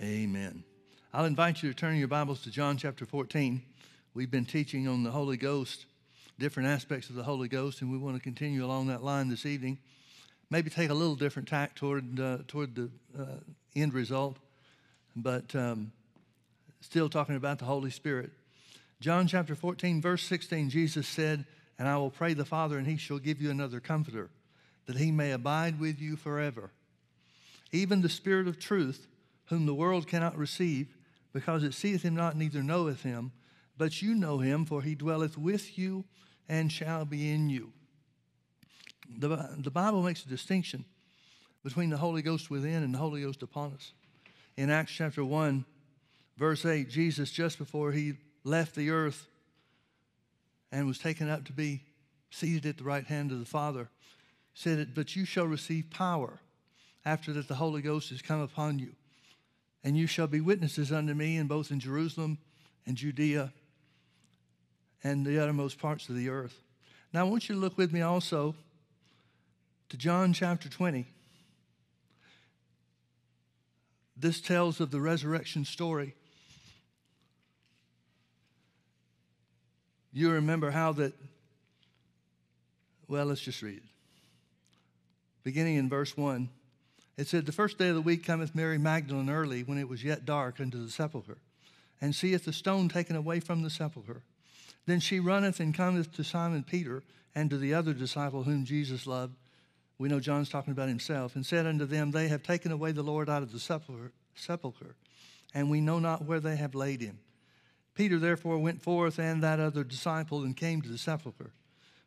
[0.00, 0.62] Amen.
[1.12, 3.60] I'll invite you to turn your Bibles to John chapter 14.
[4.14, 5.86] We've been teaching on the Holy Ghost,
[6.38, 9.44] different aspects of the Holy Ghost, and we want to continue along that line this
[9.44, 9.78] evening.
[10.50, 13.40] Maybe take a little different tack toward, uh, toward the uh,
[13.74, 14.36] end result,
[15.16, 15.90] but um,
[16.80, 18.30] still talking about the Holy Spirit.
[19.00, 21.44] John chapter 14, verse 16, Jesus said,
[21.76, 24.30] And I will pray the Father, and he shall give you another comforter,
[24.86, 26.70] that he may abide with you forever.
[27.72, 29.08] Even the Spirit of truth
[29.48, 30.96] whom the world cannot receive,
[31.32, 33.32] because it seeth him not, neither knoweth him.
[33.76, 36.04] But you know him, for he dwelleth with you
[36.48, 37.72] and shall be in you.
[39.18, 40.84] The, the Bible makes a distinction
[41.62, 43.92] between the Holy Ghost within and the Holy Ghost upon us.
[44.56, 45.64] In Acts chapter 1,
[46.36, 49.26] verse 8, Jesus, just before he left the earth
[50.70, 51.82] and was taken up to be
[52.30, 53.88] seated at the right hand of the Father,
[54.52, 56.40] said, But you shall receive power
[57.04, 58.94] after that the Holy Ghost has come upon you
[59.84, 62.38] and you shall be witnesses unto me in both in Jerusalem
[62.86, 63.52] and Judea
[65.04, 66.60] and the uttermost parts of the earth.
[67.12, 68.54] Now, I want you to look with me also
[69.88, 71.06] to John chapter 20.
[74.16, 76.14] This tells of the resurrection story.
[80.12, 81.12] You remember how that,
[83.06, 83.82] well, let's just read it.
[85.44, 86.48] Beginning in verse 1.
[87.18, 90.04] It said, The first day of the week cometh Mary Magdalene early, when it was
[90.04, 91.38] yet dark, unto the sepulchre,
[92.00, 94.22] and seeth the stone taken away from the sepulchre.
[94.86, 97.02] Then she runneth and cometh to Simon Peter
[97.34, 99.34] and to the other disciple whom Jesus loved.
[99.98, 103.02] We know John's talking about himself, and said unto them, They have taken away the
[103.02, 104.94] Lord out of the sepulchre,
[105.52, 107.18] and we know not where they have laid him.
[107.94, 111.50] Peter therefore went forth and that other disciple and came to the sepulchre.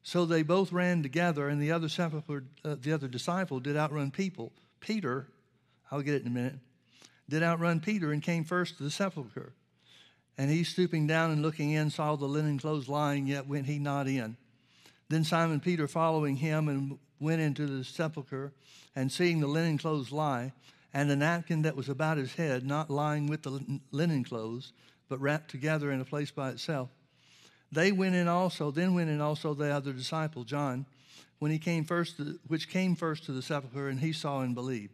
[0.03, 4.09] So they both ran together, and the other sepulchre, uh, the other disciple did outrun
[4.09, 5.27] people Peter,
[5.89, 6.59] I'll get it in a minute,
[7.29, 9.53] did outrun Peter and came first to the sepulchre.
[10.37, 13.79] And he, stooping down and looking in, saw the linen clothes lying, yet went he
[13.79, 14.35] not in.
[15.07, 18.51] Then Simon Peter, following him, and went into the sepulchre,
[18.95, 20.51] and seeing the linen clothes lie,
[20.93, 24.73] and the napkin that was about his head, not lying with the linen clothes,
[25.07, 26.89] but wrapped together in a place by itself.
[27.71, 30.85] They went in also, then went in also the other disciple, John
[31.41, 34.53] when he came first, to, which came first to the sepulchre, and he saw and
[34.53, 34.93] believed.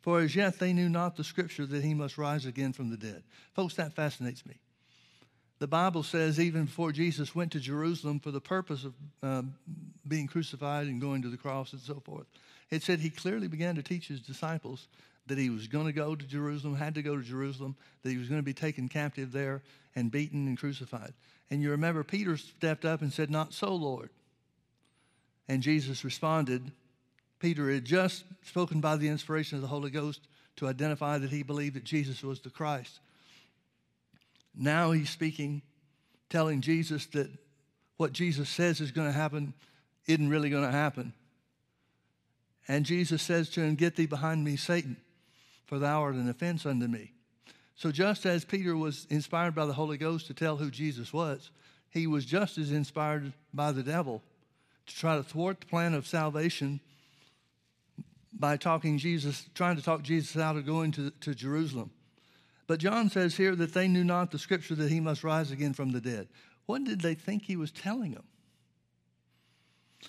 [0.00, 2.96] For as yet they knew not the scripture that he must rise again from the
[2.96, 3.22] dead.
[3.52, 4.54] Folks, that fascinates me.
[5.58, 9.54] The Bible says even before Jesus went to Jerusalem for the purpose of um,
[10.08, 12.26] being crucified and going to the cross and so forth,
[12.70, 14.88] it said he clearly began to teach his disciples
[15.26, 18.16] that he was going to go to Jerusalem, had to go to Jerusalem, that he
[18.16, 19.60] was going to be taken captive there
[19.94, 21.12] and beaten and crucified.
[21.50, 24.08] And you remember Peter stepped up and said, Not so, Lord.
[25.48, 26.70] And Jesus responded,
[27.38, 30.20] Peter had just spoken by the inspiration of the Holy Ghost
[30.56, 33.00] to identify that he believed that Jesus was the Christ.
[34.54, 35.62] Now he's speaking,
[36.30, 37.30] telling Jesus that
[37.96, 39.54] what Jesus says is going to happen
[40.06, 41.12] isn't really going to happen.
[42.68, 44.96] And Jesus says to him, Get thee behind me, Satan,
[45.66, 47.12] for thou art an offense unto me.
[47.74, 51.50] So just as Peter was inspired by the Holy Ghost to tell who Jesus was,
[51.90, 54.22] he was just as inspired by the devil
[54.86, 56.80] to try to thwart the plan of salvation
[58.32, 61.90] by talking Jesus, trying to talk Jesus out of going to, to Jerusalem.
[62.66, 65.74] But John says here that they knew not the scripture that he must rise again
[65.74, 66.28] from the dead.
[66.66, 68.24] What did they think he was telling them?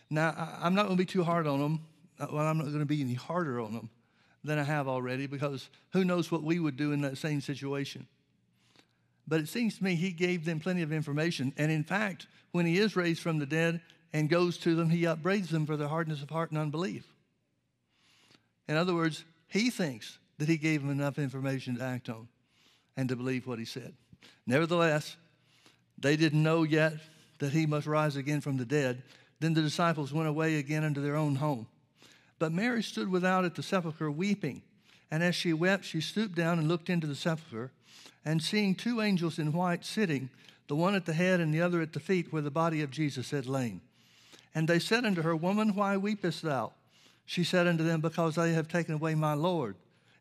[0.10, 1.82] Now, I'm not going to be too hard on them.
[2.20, 3.90] Uh, well, I'm not going to be any harder on them
[4.44, 8.08] than I have already because who knows what we would do in that same situation.
[9.28, 11.54] But it seems to me he gave them plenty of information.
[11.58, 13.82] And in fact, when he is raised from the dead,
[14.14, 17.06] and goes to them, he upbraids them for their hardness of heart and unbelief.
[18.68, 22.28] In other words, he thinks that he gave them enough information to act on
[22.96, 23.94] and to believe what he said.
[24.46, 25.18] Nevertheless,
[25.98, 26.94] they didn't know yet
[27.40, 29.04] that he must rise again from the dead.
[29.40, 31.68] Then the disciples went away again into their own home.
[32.40, 34.62] But Mary stood without at the sepulchre weeping.
[35.12, 37.72] And as she wept, she stooped down and looked into the sepulchre.
[38.26, 40.30] And seeing two angels in white sitting,
[40.68, 42.92] the one at the head and the other at the feet where the body of
[42.92, 43.82] Jesus had lain.
[44.56, 46.74] And they said unto her, Woman, why weepest thou?
[47.26, 49.76] She said unto them, Because they have taken away my Lord,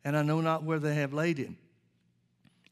[0.05, 1.57] and I know not where they have laid him.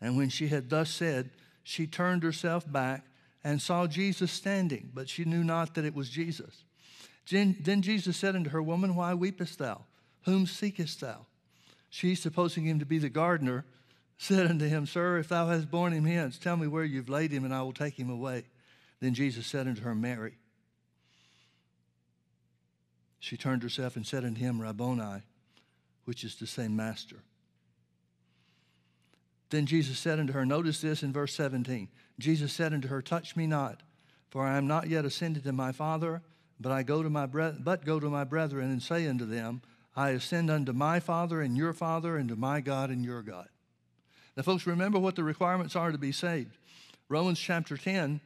[0.00, 1.30] And when she had thus said,
[1.62, 3.04] she turned herself back
[3.44, 6.64] and saw Jesus standing, but she knew not that it was Jesus.
[7.28, 9.84] Then Jesus said unto her, Woman, why weepest thou?
[10.24, 11.26] Whom seekest thou?
[11.88, 13.64] She, supposing him to be the gardener,
[14.18, 17.30] said unto him, Sir, if thou hast borne him hence, tell me where you've laid
[17.30, 18.44] him, and I will take him away.
[19.00, 20.34] Then Jesus said unto her, Mary.
[23.20, 25.22] She turned herself and said unto him, Rabboni,
[26.06, 27.16] which is to say, Master.
[29.50, 31.88] Then Jesus said unto her, Notice this in verse 17.
[32.18, 33.82] Jesus said unto her, Touch me not,
[34.30, 36.22] for I am not yet ascended to my Father,
[36.58, 39.62] but I go to my bre- but go to my brethren and say unto them,
[39.94, 43.48] I ascend unto my Father and your Father, and to my God and your God.
[44.36, 46.56] Now, folks, remember what the requirements are to be saved.
[47.08, 48.20] Romans chapter 10,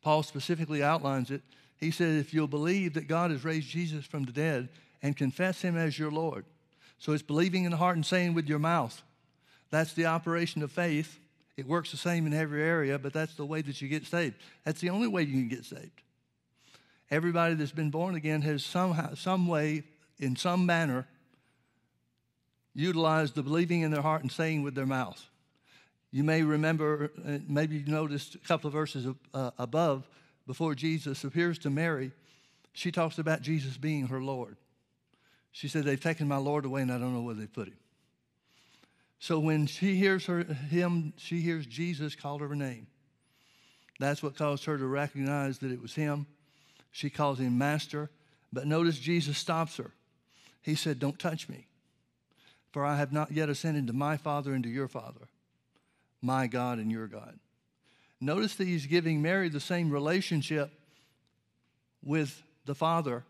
[0.00, 1.42] Paul specifically outlines it.
[1.78, 4.68] He said, If you'll believe that God has raised Jesus from the dead
[5.02, 6.44] and confess him as your Lord.
[6.98, 9.00] So it's believing in the heart and saying with your mouth.
[9.70, 11.18] That's the operation of faith.
[11.56, 14.36] It works the same in every area, but that's the way that you get saved.
[14.64, 16.02] That's the only way you can get saved.
[17.10, 19.84] Everybody that's been born again has somehow, some way,
[20.18, 21.06] in some manner,
[22.74, 25.24] utilized the believing in their heart and saying with their mouth.
[26.10, 27.10] You may remember,
[27.46, 30.08] maybe you noticed a couple of verses uh, above,
[30.48, 32.10] before Jesus appears to Mary,
[32.72, 34.56] she talks about Jesus being her Lord.
[35.52, 37.76] She said, They've taken my Lord away and I don't know where they put him.
[39.18, 42.86] So when she hears her, him, she hears Jesus call her name.
[44.00, 46.26] That's what caused her to recognize that it was him.
[46.92, 48.10] She calls him master.
[48.50, 49.92] But notice Jesus stops her.
[50.62, 51.66] He said, Don't touch me,
[52.72, 55.28] for I have not yet ascended to my Father and to your Father,
[56.22, 57.38] my God and your God.
[58.20, 60.70] Notice that he's giving Mary the same relationship
[62.04, 63.24] with the Father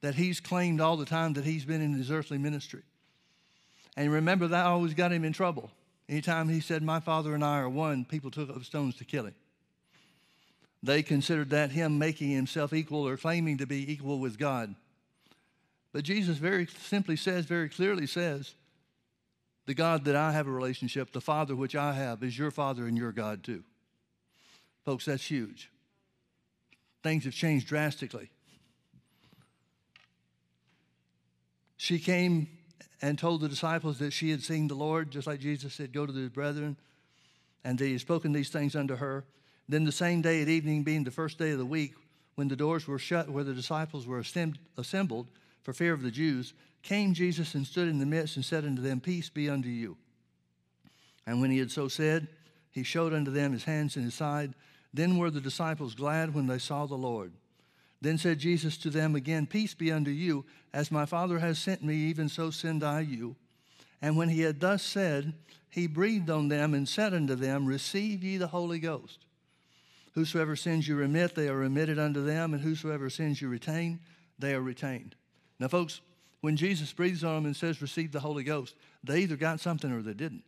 [0.00, 2.82] that he's claimed all the time that he's been in his earthly ministry.
[3.96, 5.70] And remember, that always got him in trouble.
[6.08, 9.26] Anytime he said, My Father and I are one, people took up stones to kill
[9.26, 9.34] him.
[10.82, 14.74] They considered that him making himself equal or claiming to be equal with God.
[15.92, 18.54] But Jesus very simply says, very clearly says,
[19.66, 22.86] the God that I have a relationship, the Father which I have, is your Father
[22.86, 23.64] and your God too.
[24.88, 25.70] Folks, that's huge.
[27.02, 28.30] Things have changed drastically.
[31.76, 32.48] She came
[33.02, 36.06] and told the disciples that she had seen the Lord, just like Jesus said, Go
[36.06, 36.78] to the brethren.
[37.64, 39.26] And that he had spoken these things unto her.
[39.68, 41.92] Then the same day at evening, being the first day of the week,
[42.36, 44.20] when the doors were shut where the disciples were
[44.78, 45.26] assembled
[45.64, 48.80] for fear of the Jews, came Jesus and stood in the midst and said unto
[48.80, 49.98] them, Peace be unto you.
[51.26, 52.28] And when he had so said,
[52.70, 54.54] he showed unto them his hands and his side.
[54.92, 57.32] Then were the disciples glad when they saw the Lord.
[58.00, 60.44] Then said Jesus to them again, Peace be unto you.
[60.72, 63.36] As my Father has sent me, even so send I you.
[64.00, 65.34] And when he had thus said,
[65.70, 69.18] he breathed on them and said unto them, Receive ye the Holy Ghost.
[70.14, 74.00] Whosoever sins you remit, they are remitted unto them, and whosoever sins you retain,
[74.38, 75.14] they are retained.
[75.60, 76.00] Now, folks,
[76.40, 78.74] when Jesus breathes on them and says, Receive the Holy Ghost,
[79.04, 80.44] they either got something or they didn't.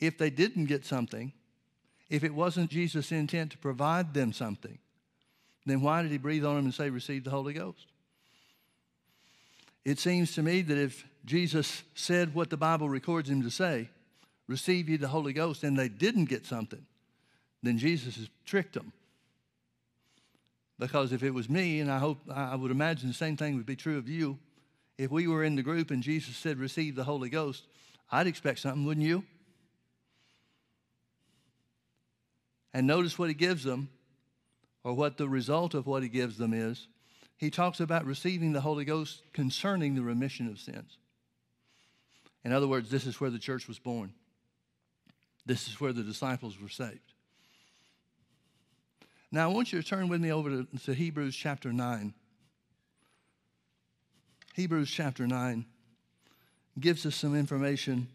[0.00, 1.32] If they didn't get something,
[2.14, 4.78] if it wasn't Jesus' intent to provide them something,
[5.66, 7.88] then why did he breathe on them and say, Receive the Holy Ghost?
[9.84, 13.88] It seems to me that if Jesus said what the Bible records him to say,
[14.46, 16.86] Receive ye the Holy Ghost, and they didn't get something,
[17.64, 18.92] then Jesus has tricked them.
[20.78, 23.66] Because if it was me, and I hope I would imagine the same thing would
[23.66, 24.38] be true of you,
[24.98, 27.64] if we were in the group and Jesus said, Receive the Holy Ghost,
[28.12, 29.24] I'd expect something, wouldn't you?
[32.74, 33.88] And notice what he gives them,
[34.82, 36.88] or what the result of what he gives them is.
[37.36, 40.98] He talks about receiving the Holy Ghost concerning the remission of sins.
[42.44, 44.12] In other words, this is where the church was born.
[45.46, 47.00] This is where the disciples were saved.
[49.30, 52.12] Now, I want you to turn with me over to, to Hebrews chapter 9.
[54.54, 55.64] Hebrews chapter 9
[56.78, 58.08] gives us some information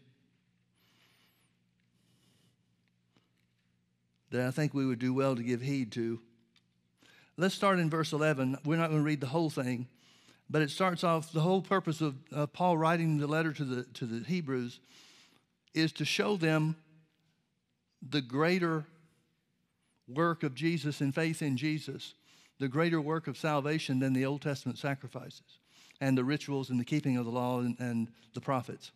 [4.30, 6.20] that I think we would do well to give heed to.
[7.36, 8.58] Let's start in verse 11.
[8.64, 9.88] We're not going to read the whole thing,
[10.48, 12.14] but it starts off the whole purpose of
[12.52, 14.80] Paul writing the letter to the, to the Hebrews
[15.74, 16.76] is to show them
[18.08, 18.84] the greater
[20.08, 22.14] work of Jesus and faith in Jesus,
[22.58, 25.42] the greater work of salvation than the Old Testament sacrifices
[26.00, 28.90] and the rituals and the keeping of the law and, and the prophets.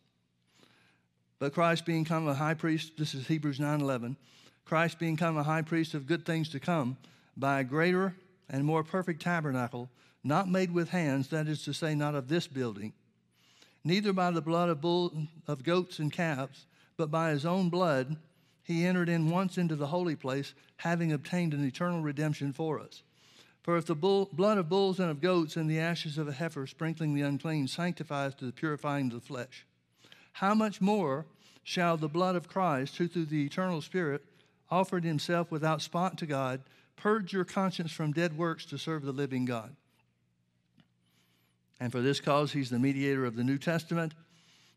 [1.38, 4.16] But Christ being come a high priest, this is Hebrews 9 11
[4.64, 6.96] Christ being come a high priest of good things to come,
[7.36, 8.14] by a greater
[8.48, 9.90] and more perfect tabernacle,
[10.22, 12.92] not made with hands, that is to say, not of this building,
[13.84, 15.12] neither by the blood of, bull,
[15.46, 16.66] of goats and calves,
[16.96, 18.16] but by his own blood,
[18.62, 23.02] he entered in once into the holy place, having obtained an eternal redemption for us.
[23.62, 26.32] For if the bull, blood of bulls and of goats and the ashes of a
[26.32, 29.66] heifer sprinkling the unclean sanctifies to the purifying of the flesh,
[30.32, 31.26] how much more
[31.62, 34.22] shall the blood of Christ, who through the eternal Spirit
[34.70, 36.62] offered himself without spot to God,
[36.96, 39.74] purge your conscience from dead works to serve the living God.
[41.80, 44.14] And for this cause, he's the mediator of the New Testament,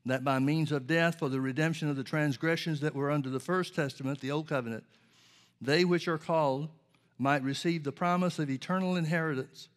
[0.06, 3.40] that by means of death for the redemption of the transgressions that were under the
[3.40, 4.84] first testament, the old covenant,
[5.62, 6.70] they which are called
[7.18, 9.70] might receive the promise of eternal inheritance.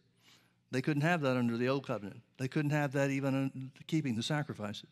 [0.71, 2.21] They couldn't have that under the old covenant.
[2.37, 4.89] They couldn't have that even keeping the sacrifices.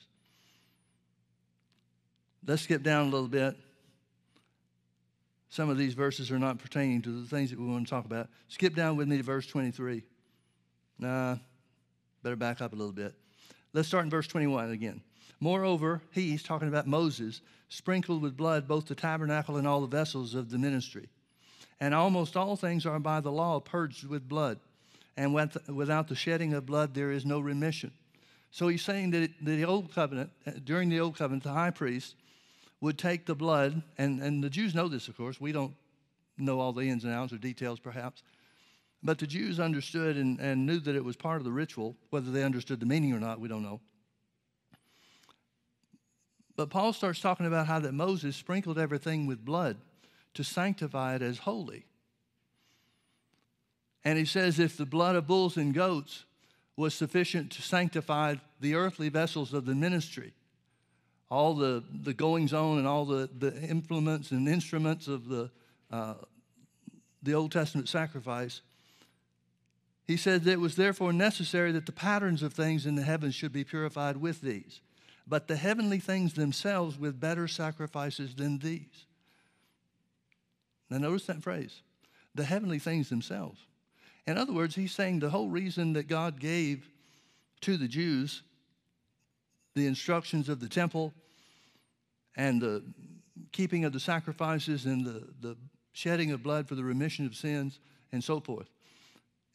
[2.46, 3.56] Let's skip down a little bit.
[5.50, 8.06] Some of these verses are not pertaining to the things that we want to talk
[8.06, 8.30] about.
[8.50, 10.04] Skip down with me to verse 23.
[11.00, 11.38] Nah,
[12.22, 13.16] better back up a little bit.
[13.74, 15.02] Let's start in verse 21 again.
[15.40, 20.36] Moreover, he's talking about Moses, sprinkled with blood both the tabernacle and all the vessels
[20.36, 21.10] of the ministry.
[21.80, 24.60] And almost all things are by the law purged with blood.
[25.18, 27.92] And without the shedding of blood, there is no remission.
[28.52, 30.32] So he's saying that the old covenant,
[30.64, 32.16] during the old covenant, the high priest
[32.82, 35.40] would take the blood, and, and the Jews know this, of course.
[35.40, 35.76] We don't
[36.38, 38.24] know all the ins and outs or details, perhaps.
[39.04, 41.96] But the Jews understood and, and knew that it was part of the ritual.
[42.10, 43.82] Whether they understood the meaning or not, we don't know.
[46.56, 49.78] But Paul starts talking about how that Moses sprinkled everything with blood
[50.34, 51.86] to sanctify it as holy.
[54.04, 56.26] And he says if the blood of bulls and goats
[56.76, 60.34] was sufficient to sanctify the earthly vessels of the ministry,
[61.30, 65.52] all the, the goings on and all the, the implements and instruments of the,
[65.92, 66.16] uh,
[67.22, 68.62] the Old Testament sacrifice,
[70.08, 73.36] he said that it was therefore necessary that the patterns of things in the heavens
[73.36, 74.82] should be purified with these
[75.30, 79.06] but the heavenly things themselves with better sacrifices than these.
[80.90, 81.84] Now, notice that phrase
[82.34, 83.60] the heavenly things themselves.
[84.26, 86.90] In other words, he's saying the whole reason that God gave
[87.62, 88.42] to the Jews
[89.80, 91.14] the instructions of the temple
[92.36, 92.84] and the
[93.52, 95.58] keeping of the sacrifices and the, the
[95.94, 97.80] shedding of blood for the remission of sins
[98.12, 98.70] and so forth.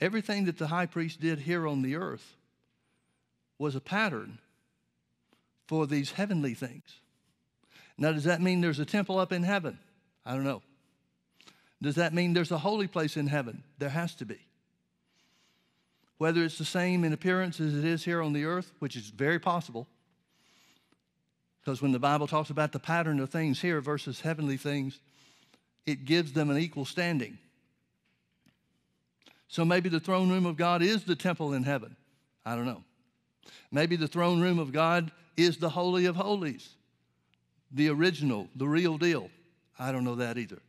[0.01, 2.37] Everything that the high priest did here on the earth
[3.59, 4.39] was a pattern
[5.67, 7.01] for these heavenly things.
[7.97, 9.79] Now, does that mean there's a temple up in heaven?
[10.27, 10.63] I don't know.
[11.81, 13.63] Does that mean there's a holy place in heaven?
[13.79, 14.41] There has to be.
[16.19, 19.11] Whether it's the same in appearance as it is here on the earth, which is
[19.11, 19.87] very possible,
[21.65, 25.01] because when the Bible talks about the pattern of things here versus heavenly things,
[25.87, 27.39] it gives them an equal standing.
[29.49, 31.97] So maybe the throne room of God is the temple in heaven.
[32.45, 32.85] I don't know.
[33.71, 36.69] Maybe the throne room of God is the Holy of Holies,
[37.73, 39.31] the original, the real deal.
[39.79, 40.61] I don't know that either.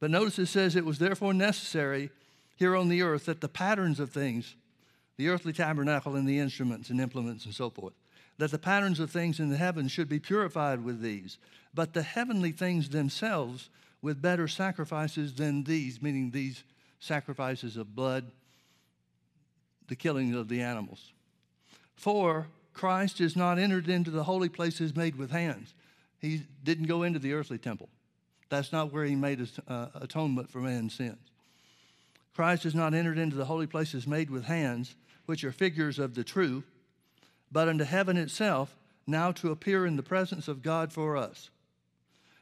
[0.00, 2.10] But notice it says it was therefore necessary
[2.56, 4.56] here on the earth that the patterns of things,
[5.16, 7.94] the earthly tabernacle and the instruments and implements and so forth,
[8.38, 11.38] that the patterns of things in the heavens should be purified with these,
[11.74, 13.68] but the heavenly things themselves
[14.00, 16.64] with better sacrifices than these, meaning these
[16.98, 18.30] sacrifices of blood,
[19.88, 21.12] the killing of the animals.
[21.94, 25.74] For Christ is not entered into the holy places made with hands.
[26.18, 27.88] He didn't go into the earthly temple.
[28.48, 31.30] That's not where he made uh, atonement for man's sins.
[32.34, 34.94] Christ is not entered into the holy places made with hands,
[35.26, 36.64] which are figures of the true,
[37.52, 41.50] but unto heaven itself, now to appear in the presence of God for us.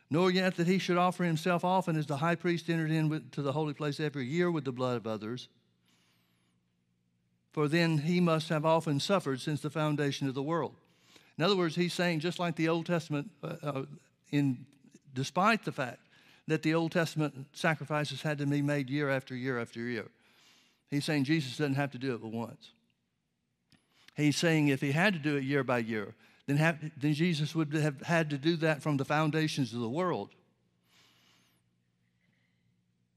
[0.09, 3.53] Nor yet that he should offer himself often as the high priest entered into the
[3.53, 5.49] holy place every year with the blood of others
[7.53, 10.75] for then he must have often suffered since the foundation of the world.
[11.37, 13.83] In other words, he's saying, just like the Old Testament, uh, uh,
[14.31, 14.67] in,
[15.15, 16.01] despite the fact
[16.47, 20.07] that the Old Testament sacrifices had to be made year after year after year,
[20.91, 22.71] he's saying Jesus doesn't have to do it but once.
[24.17, 26.15] He's saying if he had to do it year by year,
[26.47, 29.89] then, have, then Jesus would have had to do that from the foundations of the
[29.89, 30.31] world.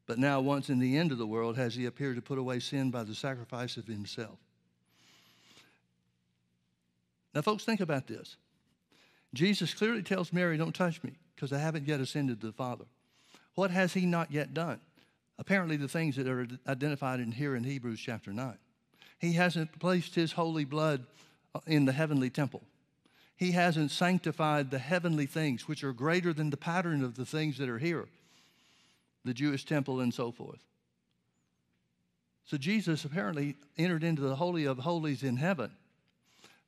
[0.06, 2.60] But now, once in the end of the world, has he appeared to put away
[2.60, 4.38] sin by the sacrifice of himself.
[7.34, 8.36] Now, folks, think about this.
[9.34, 12.86] Jesus clearly tells Mary, Don't touch me, because I haven't yet ascended to the Father.
[13.56, 14.80] What has he not yet done?
[15.40, 18.58] Apparently, the things that are identified in here in Hebrews chapter 9.
[19.24, 21.06] He hasn't placed his holy blood
[21.56, 22.62] uh, in the heavenly temple.
[23.38, 27.58] He hasn't sanctified the heavenly things, which are greater than the pattern of the things
[27.58, 28.10] that are here
[29.24, 30.60] the Jewish temple, and so forth.
[32.44, 35.72] So Jesus apparently entered into the Holy of Holies in heaven.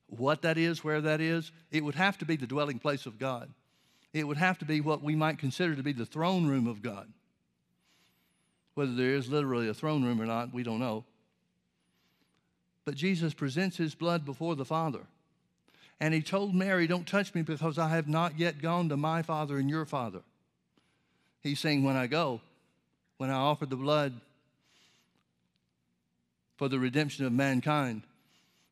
[0.07, 3.19] What that is, where that is, it would have to be the dwelling place of
[3.19, 3.50] God.
[4.13, 6.81] It would have to be what we might consider to be the throne room of
[6.81, 7.12] God.
[8.75, 11.03] Whether there is literally a throne room or not, we don't know.
[12.86, 15.01] But Jesus presents his blood before the Father.
[16.00, 19.24] And he told Mary, Don't touch me because I have not yet gone to my
[19.24, 20.22] Father and your Father.
[21.42, 22.42] He's saying, When I go,
[23.18, 24.13] when I offer the blood
[26.58, 28.04] for the redemption of mankind,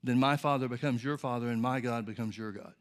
[0.03, 2.73] then my Father becomes your Father and my God becomes your God.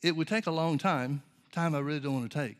[0.00, 2.56] It would take a long time, time I really don't want to take.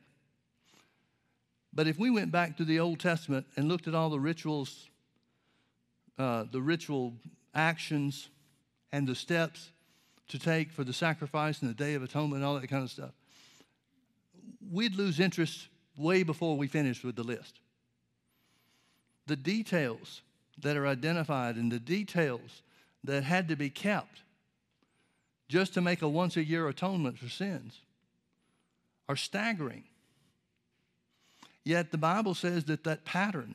[1.72, 4.88] But if we went back to the Old Testament and looked at all the rituals
[6.18, 7.14] uh, the ritual
[7.54, 8.28] actions,
[8.92, 9.70] and the steps
[10.28, 12.90] to take for the sacrifice and the Day of Atonement and all that kind of
[12.90, 13.12] stuff,
[14.70, 17.60] we'd lose interest way before we finished with the list.
[19.26, 20.22] The details
[20.60, 22.62] that are identified and the details
[23.04, 24.22] that had to be kept
[25.48, 27.80] just to make a once a year atonement for sins
[29.08, 29.84] are staggering.
[31.64, 33.54] Yet the Bible says that that pattern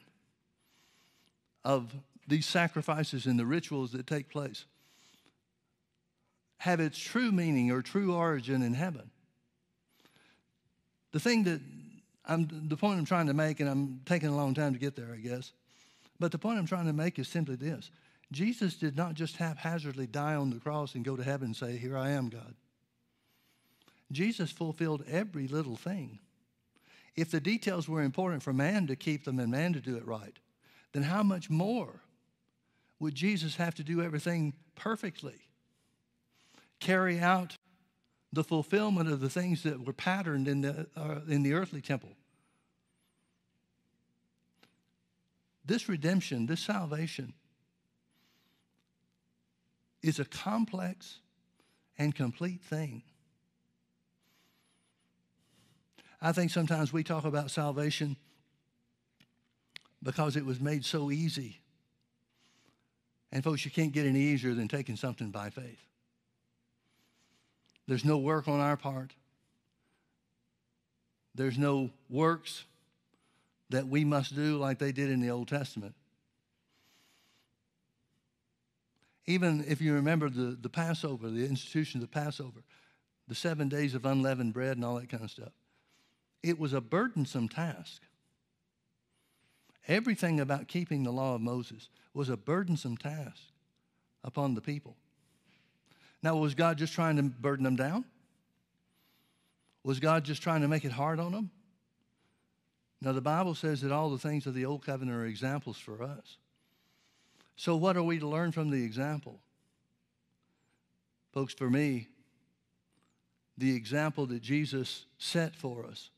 [1.63, 1.93] of
[2.27, 4.65] these sacrifices and the rituals that take place
[6.57, 9.09] have its true meaning or true origin in heaven.
[11.11, 11.59] The thing that
[12.25, 14.95] I'm, the point I'm trying to make, and I'm taking a long time to get
[14.95, 15.51] there, I guess,
[16.19, 17.91] but the point I'm trying to make is simply this
[18.31, 21.77] Jesus did not just haphazardly die on the cross and go to heaven and say,
[21.77, 22.55] Here I am, God.
[24.11, 26.19] Jesus fulfilled every little thing.
[27.15, 30.05] If the details were important for man to keep them and man to do it
[30.05, 30.37] right,
[30.93, 32.02] then how much more
[33.03, 35.35] would Jesus have to do everything perfectly?
[36.79, 37.57] Carry out
[38.31, 42.11] the fulfillment of the things that were patterned in the, uh, in the earthly temple.
[45.65, 47.33] This redemption, this salvation,
[50.01, 51.19] is a complex
[51.97, 53.03] and complete thing.
[56.21, 58.15] I think sometimes we talk about salvation
[60.01, 61.62] because it was made so easy.
[63.33, 65.83] And folks, you can't get any easier than taking something by faith.
[67.87, 69.15] There's no work on our part.
[71.33, 72.63] There's no works
[73.71, 75.95] that we must do like they did in the Old Testament.
[79.25, 82.59] Even if you remember the, the Passover, the institution of the Passover,
[83.27, 85.53] the seven days of unleavened bread and all that kind of stuff,
[86.43, 88.03] it was a burdensome task.
[89.87, 93.41] Everything about keeping the law of Moses was a burdensome task
[94.23, 94.95] upon the people.
[96.21, 98.05] Now, was God just trying to burden them down?
[99.83, 101.51] Was God just trying to make it hard on them?
[103.01, 106.01] Now, the Bible says that all the things of the Old Covenant are examples for
[106.01, 106.37] us.
[107.57, 109.39] So, what are we to learn from the example?
[111.33, 112.07] Folks, for me,
[113.57, 116.09] the example that Jesus set for us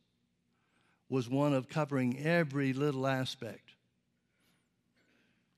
[1.10, 3.65] was one of covering every little aspect,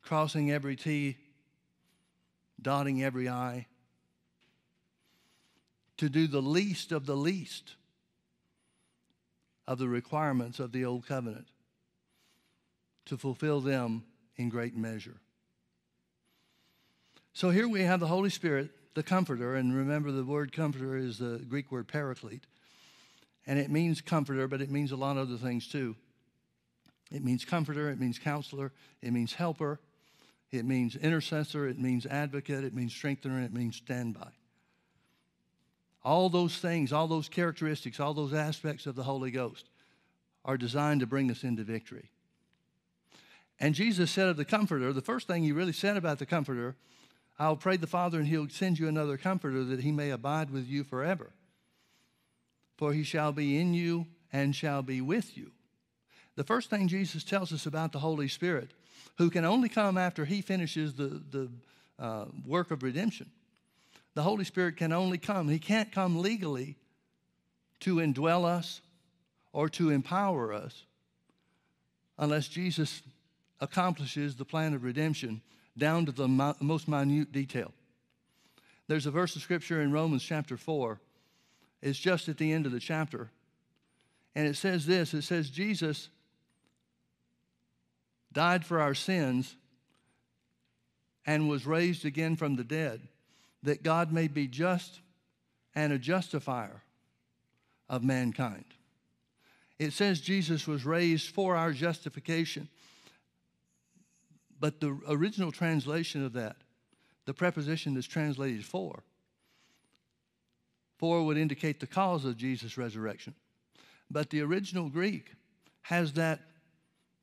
[0.08, 1.18] crossing every T,
[2.62, 3.68] dotting every I,
[5.98, 7.76] to do the least of the least
[9.68, 11.48] of the requirements of the Old Covenant,
[13.06, 14.04] to fulfill them
[14.38, 15.18] in great measure.
[17.34, 21.18] So here we have the Holy Spirit, the Comforter, and remember the word Comforter is
[21.18, 22.48] the Greek word Paraclete.
[23.46, 25.96] And it means comforter, but it means a lot of other things too.
[27.12, 29.80] It means comforter, it means counselor, it means helper,
[30.52, 34.30] it means intercessor, it means advocate, it means strengthener, it means standby.
[36.04, 39.70] All those things, all those characteristics, all those aspects of the Holy Ghost
[40.46, 42.10] are designed to bring us into victory.
[43.60, 46.76] And Jesus said of the Comforter, the first thing he really said about the Comforter,
[47.40, 50.68] I'll pray the Father and he'll send you another Comforter that he may abide with
[50.68, 51.32] you forever.
[52.78, 55.52] For he shall be in you and shall be with you.
[56.36, 58.72] The first thing Jesus tells us about the Holy Spirit,
[59.18, 61.50] who can only come after he finishes the, the
[62.00, 63.30] uh, work of redemption,
[64.14, 65.48] the Holy Spirit can only come.
[65.48, 66.76] He can't come legally
[67.82, 68.82] to indwell us
[69.54, 70.84] or to empower us
[72.18, 73.02] unless Jesus
[73.60, 75.42] accomplishes the plan of redemption
[75.78, 77.72] down to the most minute detail.
[78.88, 81.00] There's a verse of scripture in Romans chapter 4.
[81.82, 83.30] It's just at the end of the chapter.
[84.36, 86.10] And it says this it says, Jesus
[88.32, 89.56] died for our sins
[91.26, 93.08] and was raised again from the dead
[93.64, 95.02] that God may be just
[95.76, 96.82] and a justifier
[97.90, 98.66] of mankind.
[99.80, 102.70] It says Jesus was raised for our justification.
[104.60, 106.56] But the original translation of that,
[107.26, 109.04] the preposition that's translated for,
[110.98, 113.36] for would indicate the cause of Jesus' resurrection.
[114.10, 115.34] But the original Greek
[115.82, 116.40] has that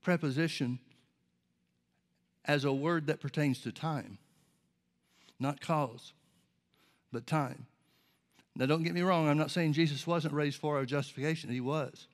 [0.03, 0.79] preposition
[2.45, 4.19] as a word that pertains to time,
[5.39, 6.13] not cause
[7.13, 7.67] but time.
[8.57, 11.61] Now, don't get me wrong, I'm not saying Jesus wasn't raised for our justification, he
[11.61, 12.07] was.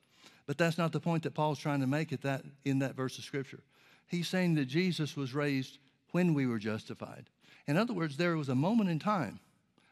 [0.47, 3.17] But that's not the point that Paul's trying to make at that, in that verse
[3.17, 3.59] of Scripture.
[4.07, 5.77] He's saying that Jesus was raised
[6.11, 7.25] when we were justified.
[7.67, 9.39] In other words, there was a moment in time,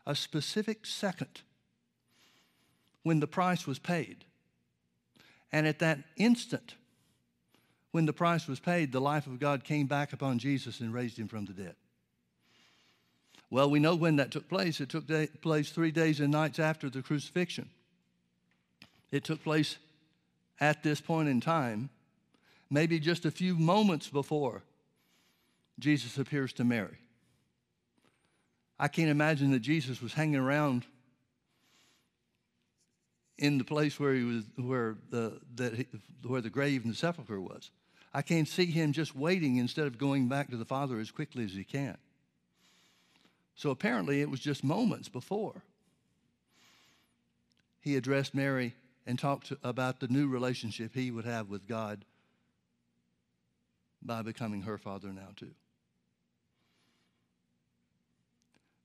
[0.06, 1.42] a specific second,
[3.04, 4.26] when the price was paid.
[5.52, 6.76] And at that instant,
[7.92, 11.18] when the price was paid, the life of God came back upon Jesus and raised
[11.18, 11.76] him from the dead.
[13.50, 14.80] Well, we know when that took place.
[14.80, 17.70] It took day, place three days and nights after the crucifixion.
[19.12, 19.78] It took place
[20.60, 21.90] at this point in time,
[22.70, 24.62] maybe just a few moments before
[25.80, 26.98] Jesus appears to Mary.
[28.78, 30.86] I can't imagine that Jesus was hanging around
[33.38, 35.88] in the place where he was, where the, that he,
[36.26, 37.72] where the grave and the sepulcher was.
[38.14, 41.46] I can't see him just waiting instead of going back to the Father as quickly
[41.46, 41.98] as he can.
[43.56, 45.62] So apparently, it was just moments before
[47.82, 48.74] he addressed Mary
[49.06, 52.06] and talked about the new relationship he would have with God
[54.02, 55.52] by becoming her father now, too.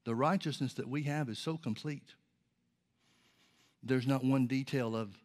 [0.05, 2.15] The righteousness that we have is so complete.
[3.83, 5.17] There's not one detail of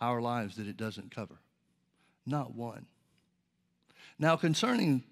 [0.00, 1.36] our lives that it doesn't cover.
[2.28, 2.86] Not one.
[4.18, 5.04] Now, concerning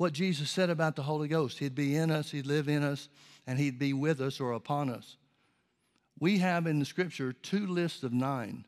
[0.00, 1.58] what Jesus said about the Holy Ghost.
[1.58, 3.10] He'd be in us, He'd live in us,
[3.46, 5.18] and He'd be with us or upon us.
[6.18, 8.64] We have in the scripture two lists of nine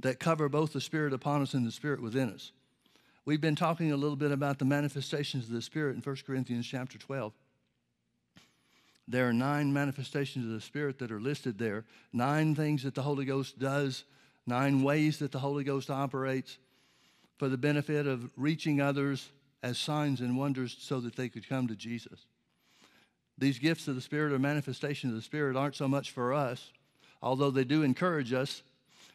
[0.00, 2.50] that cover both the Spirit upon us and the Spirit within us.
[3.24, 6.66] We've been talking a little bit about the manifestations of the Spirit in 1 Corinthians
[6.66, 7.32] chapter 12.
[9.06, 13.02] There are nine manifestations of the Spirit that are listed there, nine things that the
[13.02, 14.02] Holy Ghost does,
[14.46, 16.58] nine ways that the Holy Ghost operates
[17.38, 19.30] for the benefit of reaching others
[19.62, 22.26] as signs and wonders so that they could come to Jesus.
[23.38, 26.70] These gifts of the Spirit or manifestations of the Spirit aren't so much for us,
[27.22, 28.62] although they do encourage us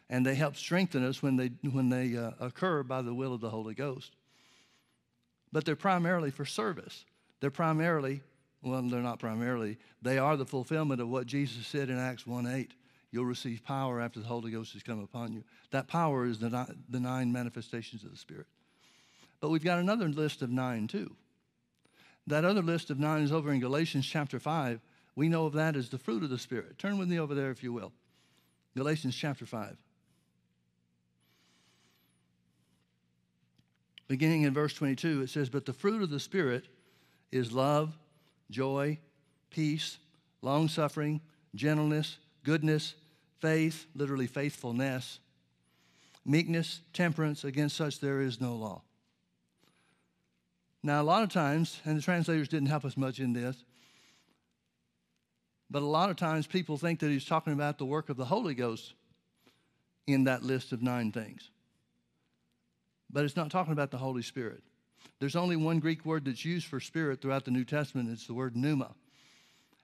[0.08, 3.40] and they help strengthen us when they, when they uh, occur by the will of
[3.40, 4.14] the Holy Ghost.
[5.52, 7.04] But they're primarily for service.
[7.40, 8.22] They're primarily,
[8.62, 12.46] well, they're not primarily, they are the fulfillment of what Jesus said in Acts 1
[12.46, 12.72] 8
[13.16, 15.42] You'll receive power after the Holy Ghost has come upon you.
[15.70, 18.44] That power is the, the nine manifestations of the Spirit.
[19.40, 21.16] But we've got another list of nine, too.
[22.26, 24.82] That other list of nine is over in Galatians chapter 5.
[25.14, 26.78] We know of that as the fruit of the Spirit.
[26.78, 27.90] Turn with me over there, if you will.
[28.76, 29.78] Galatians chapter 5.
[34.08, 36.66] Beginning in verse 22, it says, But the fruit of the Spirit
[37.32, 37.96] is love,
[38.50, 38.98] joy,
[39.48, 39.96] peace,
[40.42, 41.22] long suffering,
[41.54, 42.94] gentleness, goodness,
[43.40, 45.18] faith, literally faithfulness,
[46.24, 47.44] meekness, temperance.
[47.44, 48.82] Against such there is no law.
[50.82, 53.56] Now, a lot of times, and the translators didn't help us much in this,
[55.68, 58.24] but a lot of times people think that he's talking about the work of the
[58.24, 58.94] Holy Ghost
[60.06, 61.50] in that list of nine things.
[63.10, 64.62] But it's not talking about the Holy Spirit.
[65.18, 68.10] There's only one Greek word that's used for spirit throughout the New Testament.
[68.10, 68.94] It's the word pneuma.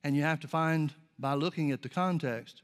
[0.04, 2.62] And you have to find by looking at the context,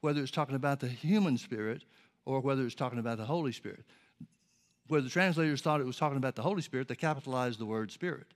[0.00, 1.84] whether it's talking about the human spirit
[2.24, 3.84] or whether it's talking about the Holy Spirit.
[4.88, 7.92] Where the translators thought it was talking about the Holy Spirit, they capitalized the word
[7.92, 8.26] spirit.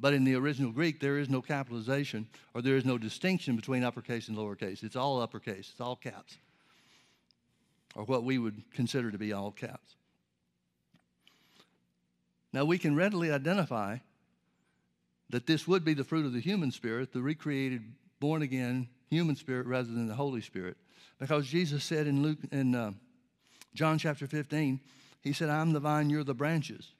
[0.00, 3.84] But in the original Greek, there is no capitalization or there is no distinction between
[3.84, 4.82] uppercase and lowercase.
[4.82, 6.38] It's all uppercase, it's all caps,
[7.94, 9.94] or what we would consider to be all caps.
[12.52, 13.98] Now, we can readily identify
[15.28, 17.82] that this would be the fruit of the human spirit, the recreated,
[18.18, 20.76] born again human spirit rather than the Holy Spirit.
[21.18, 22.92] Because Jesus said in Luke in uh,
[23.74, 24.80] John chapter 15,
[25.20, 26.92] he said, I'm the vine, you're the branches.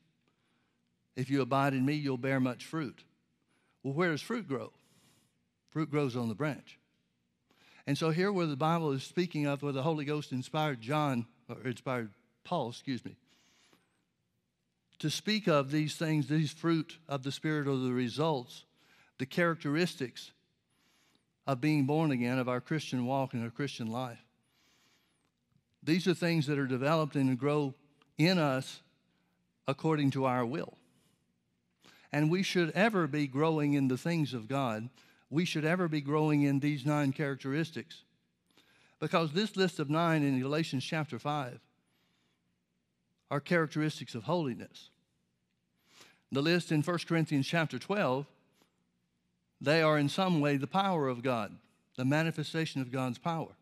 [1.17, 3.05] If you abide in me, you'll bear much fruit.
[3.83, 4.73] Well, where does fruit grow?
[5.71, 6.79] Fruit grows on the branch.
[7.87, 11.27] And so here where the Bible is speaking of where the Holy Ghost inspired John,
[11.49, 12.11] or inspired
[12.45, 13.17] Paul, excuse me,
[14.99, 18.65] to speak of these things, these fruit of the Spirit or the results,
[19.19, 20.33] the characteristics
[21.51, 24.25] of being born again, of our Christian walk and our Christian life.
[25.83, 27.75] These are things that are developed and grow
[28.17, 28.83] in us
[29.67, 30.79] according to our will.
[32.13, 34.91] And we should ever be growing in the things of God.
[35.29, 38.05] We should ever be growing in these nine characteristics.
[39.01, 41.59] Because this list of nine in Galatians chapter 5
[43.29, 44.91] are characteristics of holiness.
[46.31, 48.25] The list in 1 Corinthians chapter 12,
[49.61, 51.55] they are in some way the power of God,
[51.97, 53.53] the manifestation of God's power.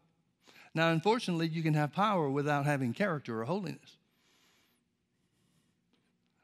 [0.75, 3.97] Now, unfortunately, you can have power without having character or holiness.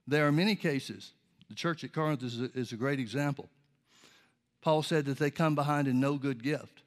[0.06, 1.12] There are many cases.
[1.48, 3.48] The church at Corinth is a, is a great example.
[4.60, 6.82] Paul said that they come behind in no good gift.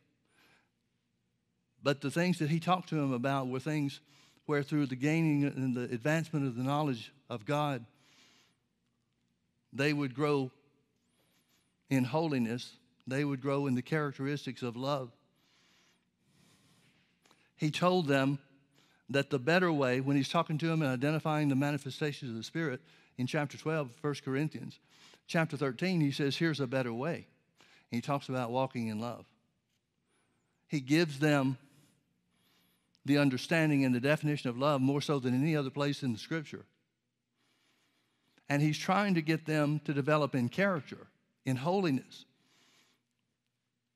[1.84, 4.02] But the things that he talked to them about were things
[4.46, 7.86] where through the gaining and the advancement of the knowledge of God,
[9.72, 10.52] they would grow
[11.90, 12.74] in holiness,
[13.06, 15.12] they would grow in the characteristics of love.
[17.56, 18.40] He told them
[19.10, 22.44] that the better way, when he's talking to them and identifying the manifestations of the
[22.44, 22.82] Spirit
[23.18, 24.80] in chapter 12, 1 Corinthians,
[25.28, 27.28] chapter 13, he says, Here's a better way.
[27.92, 29.26] And he talks about walking in love.
[30.68, 31.58] He gives them
[33.06, 36.20] the understanding and the definition of love more so than any other place in the
[36.20, 36.66] scripture.
[38.50, 41.08] And he's trying to get them to develop in character,
[41.48, 42.26] in holiness,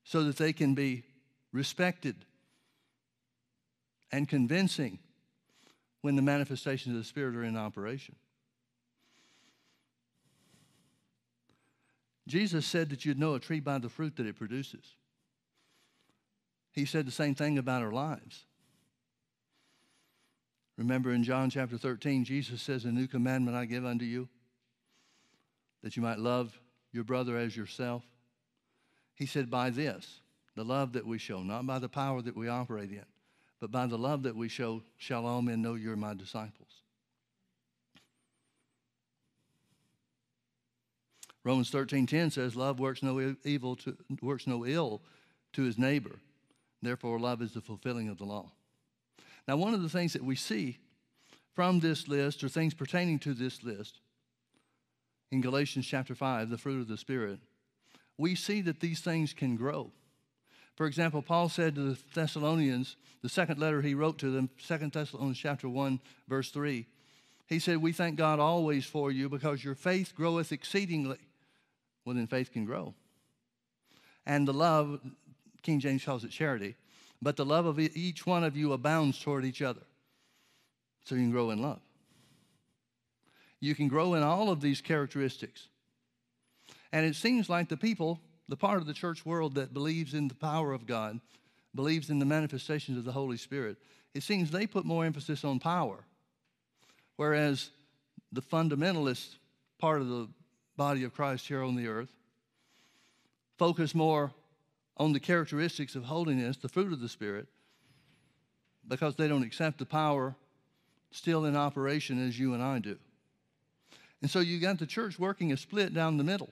[0.04, 1.04] so that they can be
[1.52, 2.16] respected
[4.10, 4.98] and convincing
[6.00, 8.16] when the manifestations of the Spirit are in operation.
[12.26, 14.96] Jesus said that you'd know a tree by the fruit that it produces.
[16.72, 18.46] He said the same thing about our lives.
[20.78, 24.30] Remember in John chapter 13, Jesus says, A new commandment I give unto you,
[25.82, 26.58] that you might love
[26.92, 28.02] your brother as yourself.
[29.14, 30.20] He said, By this,
[30.54, 33.04] the love that we show, not by the power that we operate in,
[33.60, 36.82] but by the love that we show, shall all men know you're my disciples.
[41.44, 45.02] Romans 13:10 says, "Love works no evil to, works no ill
[45.52, 46.20] to his neighbor.
[46.80, 48.52] Therefore, love is the fulfilling of the law."
[49.48, 50.78] Now, one of the things that we see
[51.52, 54.00] from this list, or things pertaining to this list,
[55.32, 57.40] in Galatians chapter 5, the fruit of the Spirit,
[58.18, 59.90] we see that these things can grow.
[60.76, 64.90] For example, Paul said to the Thessalonians, the second letter he wrote to them, 2
[64.90, 66.86] Thessalonians chapter 1, verse 3,
[67.46, 71.18] he said, We thank God always for you because your faith groweth exceedingly.
[72.04, 72.94] Well, then faith can grow.
[74.26, 75.00] And the love,
[75.62, 76.76] King James calls it charity,
[77.22, 79.82] but the love of each one of you abounds toward each other.
[81.04, 81.80] So you can grow in love.
[83.62, 85.68] You can grow in all of these characteristics.
[86.90, 90.26] And it seems like the people, the part of the church world that believes in
[90.26, 91.20] the power of God,
[91.72, 93.76] believes in the manifestations of the Holy Spirit,
[94.14, 96.04] it seems they put more emphasis on power.
[97.14, 97.70] Whereas
[98.32, 99.36] the fundamentalist
[99.78, 100.28] part of the
[100.76, 102.10] body of Christ here on the earth
[103.58, 104.32] focus more
[104.96, 107.46] on the characteristics of holiness, the fruit of the Spirit,
[108.88, 110.34] because they don't accept the power
[111.12, 112.98] still in operation as you and I do.
[114.22, 116.48] And so you got the church working a split down the middle.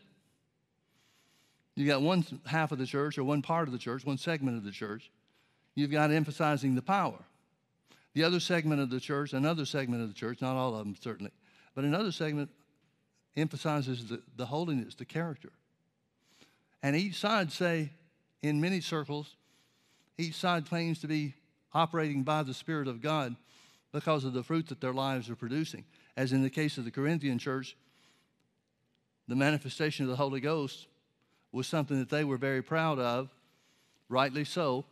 [1.77, 4.59] You got one half of the church or one part of the church, one segment
[4.59, 5.11] of the church.
[5.77, 7.19] You've got emphasizing the power.
[8.13, 10.97] The other segment of the church, another segment of the church, not all of them
[11.01, 11.31] certainly,
[11.77, 12.51] but another segment
[13.37, 15.51] emphasizes the, the holiness, the character.
[16.83, 17.91] And each side say,
[18.43, 19.37] in many circles,
[20.19, 21.35] each side claims to be
[21.73, 23.37] operating by the Spirit of God
[23.93, 25.85] because of the fruit that their lives are producing.
[26.21, 27.79] As in the case of the Corinthian church,
[29.27, 30.87] the manifestation of the Holy Ghost
[31.51, 33.31] was something that they were very proud of,
[34.11, 34.85] rightly so,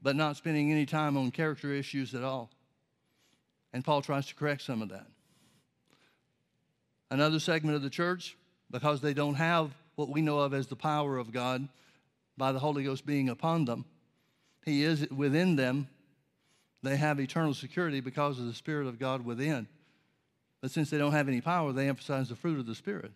[0.00, 2.48] but not spending any time on character issues at all.
[3.74, 5.08] And Paul tries to correct some of that.
[7.10, 8.38] Another segment of the church,
[8.70, 11.68] because they don't have what we know of as the power of God
[12.38, 13.84] by the Holy Ghost being upon them.
[14.64, 15.88] He is within them.
[16.84, 19.66] They have eternal security because of the Spirit of God within.
[20.60, 23.12] But since they don't have any power, they emphasize the fruit of the Spirit.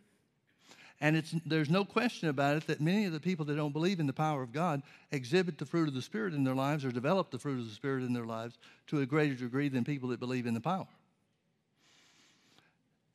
[1.01, 4.07] And there's no question about it that many of the people that don't believe in
[4.07, 7.31] the power of God exhibit the fruit of the Spirit in their lives or develop
[7.31, 10.19] the fruit of the Spirit in their lives to a greater degree than people that
[10.19, 10.89] believe in the power.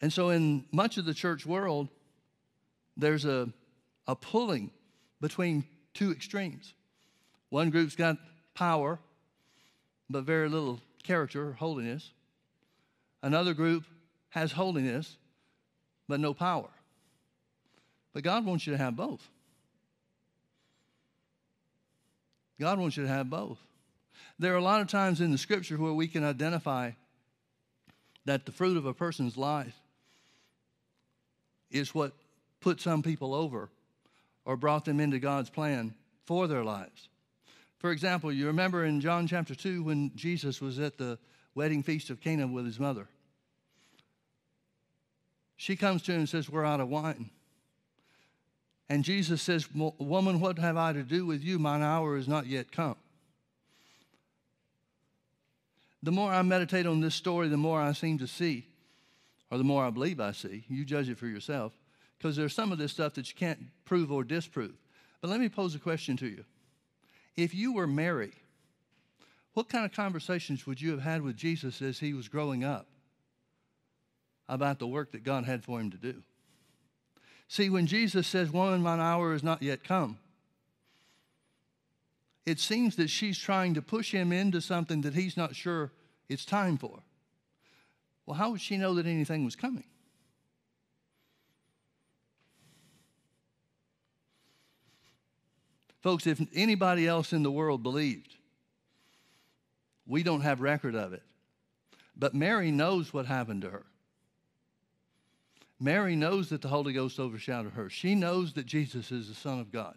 [0.01, 1.89] And so, in much of the church world,
[2.95, 3.49] there's a,
[4.07, 4.71] a pulling
[5.19, 6.73] between two extremes.
[7.49, 8.17] One group's got
[8.53, 8.99] power,
[10.09, 12.11] but very little character or holiness.
[13.21, 13.83] Another group
[14.29, 15.17] has holiness,
[16.07, 16.69] but no power.
[18.13, 19.27] But God wants you to have both.
[22.59, 23.57] God wants you to have both.
[24.39, 26.91] There are a lot of times in the scripture where we can identify
[28.25, 29.75] that the fruit of a person's life
[31.71, 32.13] is what
[32.61, 33.69] put some people over
[34.45, 35.93] or brought them into God's plan
[36.25, 37.09] for their lives.
[37.83, 41.19] For example, you remember in John chapter 2 when Jesus was at the
[41.53, 43.09] wedding feast of Cana with his mother.
[45.57, 47.29] She comes to him and says, We're out of wine.
[48.87, 51.59] And Jesus says, Woman, what have I to do with you?
[51.59, 52.95] Mine hour is not yet come.
[56.03, 58.65] The more I meditate on this story, the more I seem to see,
[59.51, 60.63] or the more I believe I see.
[60.69, 61.73] You judge it for yourself
[62.17, 64.71] because there's some of this stuff that you can't prove or disprove.
[65.19, 66.45] But let me pose a question to you.
[67.35, 68.33] If you were Mary,
[69.53, 72.87] what kind of conversations would you have had with Jesus as he was growing up
[74.47, 76.23] about the work that God had for him to do?
[77.47, 80.17] See, when Jesus says, Woman, mine hour is not yet come,
[82.45, 85.91] it seems that she's trying to push him into something that he's not sure
[86.27, 86.99] it's time for.
[88.25, 89.85] Well, how would she know that anything was coming?
[96.03, 98.35] Folks, if anybody else in the world believed,
[100.05, 101.23] we don't have record of it.
[102.13, 103.85] But Mary knows what happened to her.
[105.79, 107.89] Mary knows that the Holy Ghost overshadowed her.
[107.89, 109.95] She knows that Jesus is the Son of God.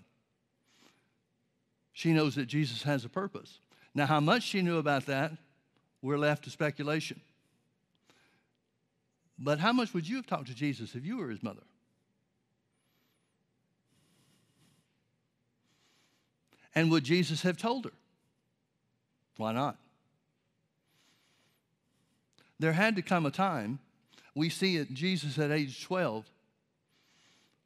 [1.92, 3.58] She knows that Jesus has a purpose.
[3.92, 5.32] Now, how much she knew about that,
[6.02, 7.20] we're left to speculation.
[9.38, 11.62] But how much would you have talked to Jesus if you were his mother?
[16.76, 17.92] And would Jesus have told her?
[19.38, 19.78] Why not?
[22.58, 23.80] There had to come a time,
[24.34, 26.26] we see it Jesus at age 12,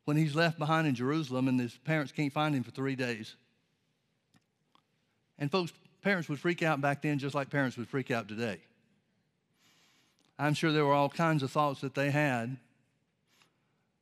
[0.04, 3.34] when he's left behind in Jerusalem and his parents can't find him for three days.
[5.38, 8.58] And folks, parents would freak out back then just like parents would freak out today.
[10.38, 12.56] I'm sure there were all kinds of thoughts that they had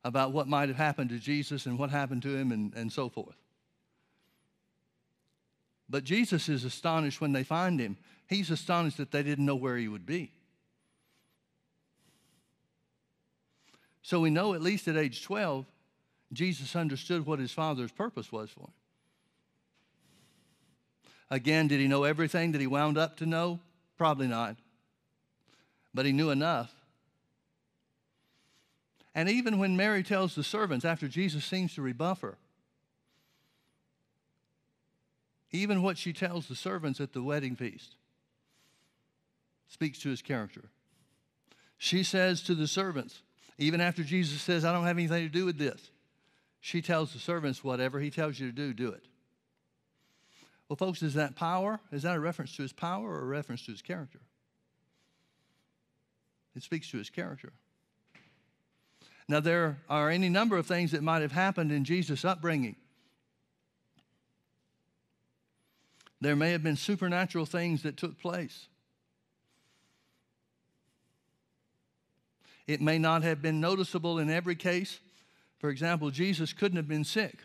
[0.03, 3.09] about what might have happened to Jesus and what happened to him and, and so
[3.09, 3.35] forth.
[5.89, 7.97] But Jesus is astonished when they find him.
[8.27, 10.31] He's astonished that they didn't know where he would be.
[14.01, 15.65] So we know at least at age 12,
[16.31, 18.73] Jesus understood what his father's purpose was for him.
[21.31, 23.59] Again, did he know everything that he wound up to know?
[23.97, 24.55] Probably not.
[25.93, 26.73] But he knew enough.
[29.13, 32.37] And even when Mary tells the servants, after Jesus seems to rebuff her,
[35.51, 37.95] even what she tells the servants at the wedding feast
[39.67, 40.65] speaks to his character.
[41.77, 43.21] She says to the servants,
[43.57, 45.91] even after Jesus says, I don't have anything to do with this,
[46.61, 49.05] she tells the servants, whatever he tells you to do, do it.
[50.67, 51.79] Well, folks, is that power?
[51.91, 54.19] Is that a reference to his power or a reference to his character?
[56.55, 57.53] It speaks to his character.
[59.27, 62.75] Now, there are any number of things that might have happened in Jesus' upbringing
[66.21, 68.67] There may have been supernatural things that took place.
[72.67, 74.99] It may not have been noticeable in every case.
[75.59, 77.39] For example, Jesus couldn't have been sick.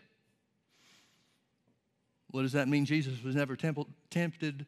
[2.31, 2.85] What does that mean?
[2.85, 4.67] Jesus was never tempted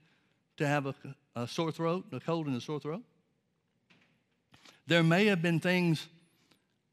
[0.56, 0.94] to have a,
[1.34, 3.02] a sore throat, a cold and a sore throat?
[4.86, 6.06] There may have been things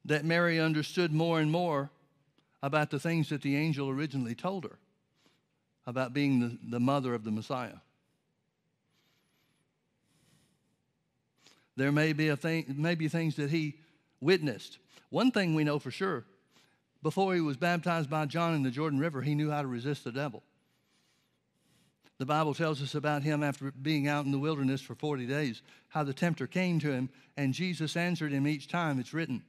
[0.06, 1.92] that Mary understood more and more
[2.62, 4.80] about the things that the angel originally told her
[5.86, 7.78] about being the, the mother of the Messiah.
[11.76, 13.76] There may be, a thing, may be things that he
[14.22, 14.78] witnessed.
[15.10, 16.24] One thing we know for sure
[17.04, 20.06] before he was baptized by John in the Jordan River, he knew how to resist
[20.06, 20.42] the devil.
[22.18, 25.62] The Bible tells us about him after being out in the wilderness for 40 days,
[25.90, 29.44] how the tempter came to him, and Jesus answered him each time, it's written.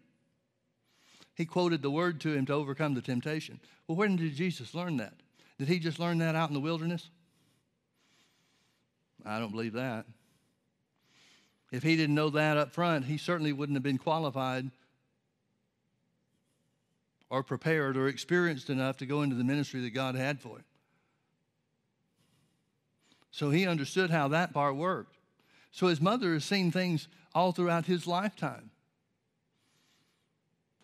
[1.36, 3.60] He quoted the word to him to overcome the temptation.
[3.86, 5.14] Well, when did Jesus learn that?
[5.58, 7.08] Did he just learn that out in the wilderness?
[9.24, 10.06] I don't believe that.
[11.72, 14.70] If he didn't know that up front, he certainly wouldn't have been qualified
[17.30, 20.64] or prepared or experienced enough to go into the ministry that God had for him.
[23.30, 25.16] So he understood how that part worked.
[25.72, 28.70] So his mother has seen things all throughout his lifetime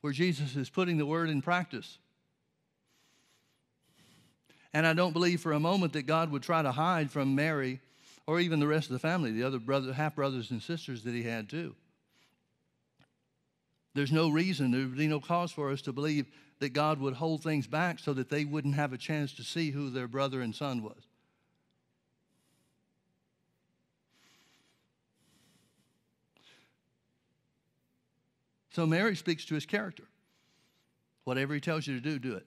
[0.00, 1.98] where Jesus is putting the word in practice.
[4.72, 7.80] And I don't believe for a moment that God would try to hide from Mary
[8.26, 11.14] or even the rest of the family, the other brother, half brothers and sisters that
[11.14, 11.74] he had too.
[13.94, 16.26] There's no reason, there would be no cause for us to believe
[16.60, 19.70] that God would hold things back so that they wouldn't have a chance to see
[19.70, 21.08] who their brother and son was.
[28.70, 30.04] So Mary speaks to his character.
[31.24, 32.46] Whatever he tells you to do, do it.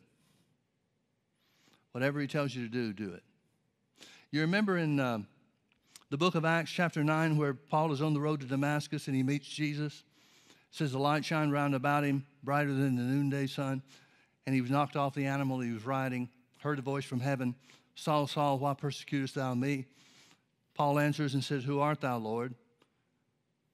[1.93, 3.23] Whatever he tells you to do, do it.
[4.31, 5.19] You remember in uh,
[6.09, 9.15] the book of Acts, chapter 9, where Paul is on the road to Damascus and
[9.15, 10.03] he meets Jesus?
[10.49, 13.83] It says, The light shined round about him, brighter than the noonday sun.
[14.45, 16.29] And he was knocked off the animal he was riding,
[16.59, 17.55] heard a voice from heaven
[17.95, 19.85] Saul, Saul, why persecutest thou me?
[20.73, 22.55] Paul answers and says, Who art thou, Lord?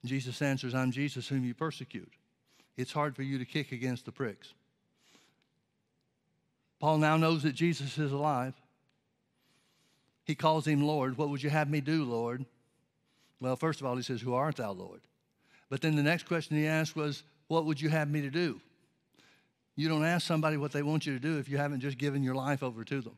[0.06, 2.12] Jesus answers, I'm Jesus whom you persecute.
[2.78, 4.54] It's hard for you to kick against the pricks.
[6.80, 8.54] Paul now knows that Jesus is alive.
[10.24, 11.18] He calls him Lord.
[11.18, 12.46] What would you have me do, Lord?
[13.42, 15.02] Well, first of all, he says, Who art thou, Lord?
[15.70, 18.62] But then the next question he asked was, What would you have me to do?
[19.76, 22.22] You don't ask somebody what they want you to do if you haven't just given
[22.22, 23.18] your life over to them.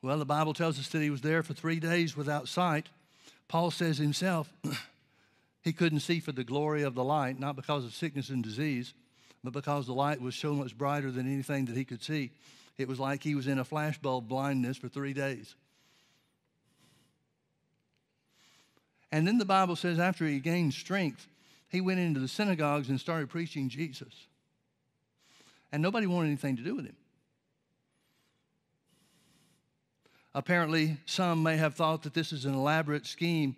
[0.00, 2.88] Well, the Bible tells us that he was there for three days without sight.
[3.48, 4.52] Paul says himself
[5.62, 8.94] he couldn't see for the glory of the light, not because of sickness and disease,
[9.44, 12.32] but because the light was so much brighter than anything that he could see.
[12.78, 15.54] It was like he was in a flashbulb blindness for three days.
[19.12, 21.26] And then the Bible says after he gained strength,
[21.68, 24.26] he went into the synagogues and started preaching Jesus.
[25.72, 26.96] And nobody wanted anything to do with him.
[30.34, 33.56] Apparently, some may have thought that this is an elaborate scheme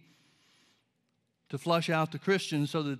[1.48, 2.98] to flush out the Christians so that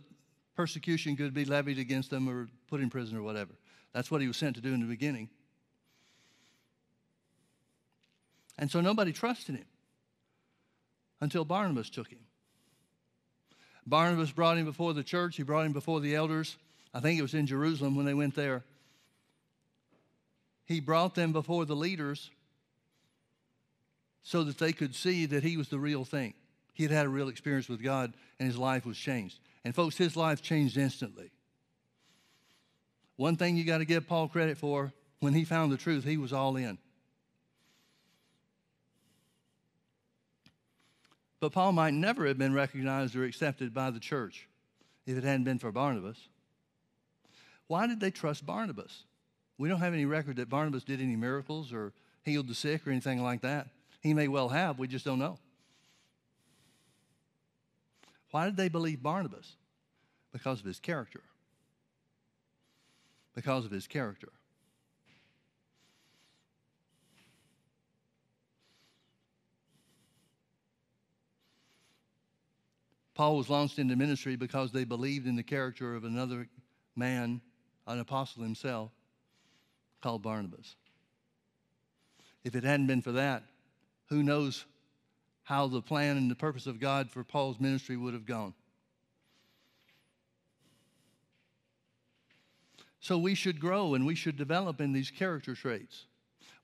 [0.59, 3.53] persecution could be levied against them or put in prison or whatever.
[3.93, 5.29] That's what he was sent to do in the beginning.
[8.59, 9.67] And so nobody trusted him
[11.21, 12.19] until Barnabas took him.
[13.87, 16.57] Barnabas brought him before the church, he brought him before the elders.
[16.93, 18.65] I think it was in Jerusalem when they went there.
[20.67, 22.31] He brought them before the leaders
[24.25, 26.35] so that they could see that he was the real thing.
[26.75, 29.39] He had had a real experience with God and his life was changed.
[29.65, 31.31] And folks, his life changed instantly.
[33.17, 36.17] One thing you got to give Paul credit for when he found the truth, he
[36.17, 36.79] was all in.
[41.41, 44.49] But Paul might never have been recognized or accepted by the church
[45.07, 46.19] if it hadn't been for Barnabas.
[47.67, 49.05] Why did they trust Barnabas?
[49.57, 51.93] We don't have any record that Barnabas did any miracles or
[52.25, 53.69] healed the sick or anything like that.
[54.01, 55.39] He may well have, we just don't know.
[58.39, 59.57] Why did they believe Barnabas?
[60.30, 61.24] Because of his character.
[63.34, 64.28] Because of his character.
[73.14, 76.47] Paul was launched into ministry because they believed in the character of another
[76.95, 77.41] man,
[77.89, 78.93] an apostle himself,
[80.01, 80.76] called Barnabas.
[82.45, 83.43] If it hadn't been for that,
[84.11, 84.64] who knows
[85.49, 88.53] how the plan and the purpose of God for Paul's ministry would have gone.
[93.01, 96.05] So we should grow and we should develop in these character traits.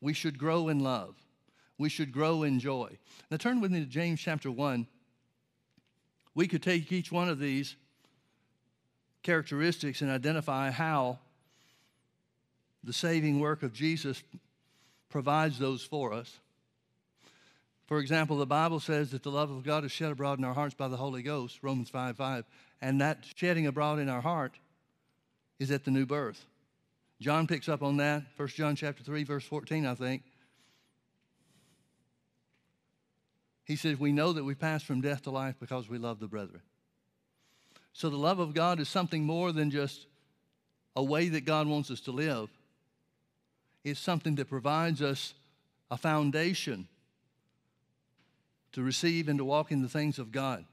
[0.02, 1.14] We should grow in love.
[1.78, 2.98] We should grow in joy.
[3.30, 4.86] Now turn with me to James chapter 1
[6.34, 7.76] we could take each one of these
[9.22, 11.20] characteristics and identify how
[12.82, 14.22] the saving work of Jesus
[15.08, 16.40] provides those for us.
[17.86, 20.54] For example, the Bible says that the love of God is shed abroad in our
[20.54, 22.44] hearts by the Holy Ghost, Romans 5 5.
[22.80, 24.58] And that shedding abroad in our heart
[25.58, 26.46] is at the new birth.
[27.20, 30.22] John picks up on that, 1 John chapter 3, verse 14, I think.
[33.64, 36.26] He says, We know that we pass from death to life because we love the
[36.26, 36.60] brethren.
[37.92, 40.06] So the love of God is something more than just
[40.96, 42.48] a way that God wants us to live,
[43.84, 45.34] it's something that provides us
[45.90, 46.88] a foundation
[48.74, 50.64] to receive and to walk in the things of God.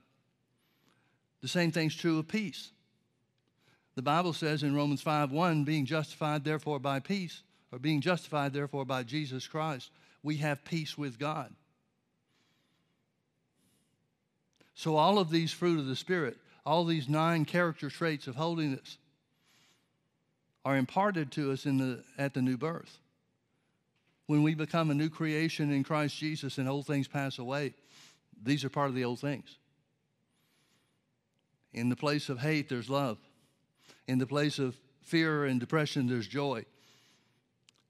[1.41, 2.71] The same thing's true of peace.
[3.95, 7.41] The Bible says in Romans 5 1, being justified therefore by peace,
[7.71, 9.89] or being justified therefore by Jesus Christ,
[10.23, 11.53] we have peace with God.
[14.73, 18.97] So, all of these fruit of the Spirit, all these nine character traits of holiness,
[20.63, 22.99] are imparted to us in the, at the new birth.
[24.27, 27.73] When we become a new creation in Christ Jesus and old things pass away,
[28.43, 29.57] these are part of the old things.
[31.73, 33.17] In the place of hate, there's love.
[34.07, 36.65] In the place of fear and depression, there's joy.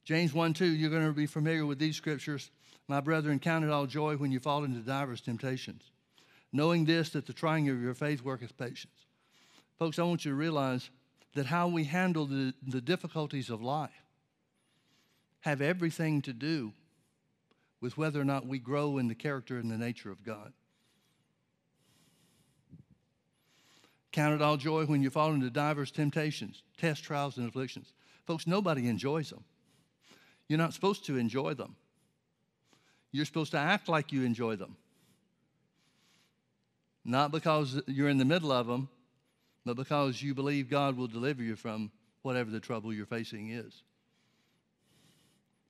[0.03, 2.51] James 1 2, you're going to be familiar with these scriptures.
[2.87, 5.91] My brethren, count it all joy when you fall into divers temptations
[6.51, 9.05] knowing this, that the trying of your faith worketh patience.
[9.79, 10.89] Folks, I want you to realize
[11.33, 13.89] that how we handle the, the difficulties of life
[15.41, 16.73] have everything to do
[17.81, 20.53] with whether or not we grow in the character and the nature of God.
[24.11, 27.93] Count it all joy when you fall into divers temptations, tests, trials, and afflictions.
[28.27, 29.43] Folks, nobody enjoys them.
[30.47, 31.75] You're not supposed to enjoy them.
[33.11, 34.75] You're supposed to act like you enjoy them.
[37.03, 38.89] Not because you're in the middle of them,
[39.65, 43.81] but because you believe God will deliver you from whatever the trouble you're facing is.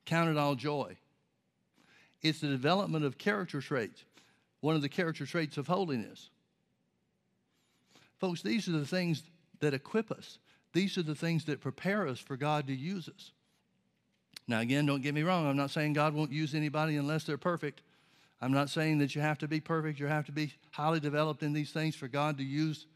[0.06, 0.98] Count it all joy.
[2.22, 4.04] It's the development of character traits,
[4.60, 6.30] one of the character traits of holiness.
[8.20, 9.24] Folks, these are the things
[9.60, 10.38] that equip us.
[10.74, 13.32] These are the things that prepare us for God to use us.
[14.48, 15.48] Now, again, don't get me wrong.
[15.48, 17.82] I'm not saying God won't use anybody unless they're perfect.
[18.42, 21.44] I'm not saying that you have to be perfect, you have to be highly developed
[21.44, 22.88] in these things for God to use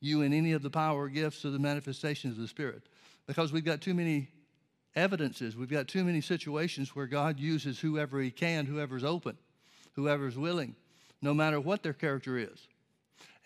[0.00, 2.82] you in any of the power or gifts or the manifestations of the Spirit
[3.26, 4.28] because we've got too many
[4.96, 5.56] evidences.
[5.56, 9.36] We've got too many situations where God uses whoever He can, whoever's open,
[9.94, 10.74] whoever's willing,
[11.20, 12.68] no matter what their character is.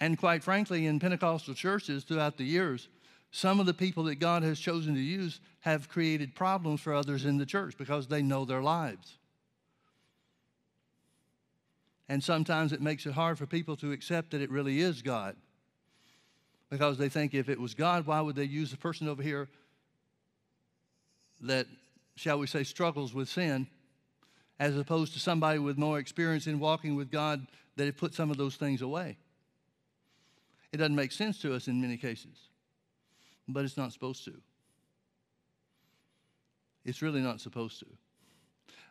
[0.01, 2.88] And quite frankly, in Pentecostal churches throughout the years,
[3.30, 7.24] some of the people that God has chosen to use have created problems for others
[7.24, 9.18] in the church because they know their lives.
[12.09, 15.36] And sometimes it makes it hard for people to accept that it really is God.
[16.70, 19.49] Because they think if it was God, why would they use the person over here
[21.41, 21.66] that,
[22.16, 23.66] shall we say, struggles with sin,
[24.59, 28.30] as opposed to somebody with more experience in walking with God that had put some
[28.30, 29.16] of those things away?
[30.72, 32.36] It doesn't make sense to us in many cases,
[33.47, 34.34] but it's not supposed to.
[36.84, 37.86] It's really not supposed to.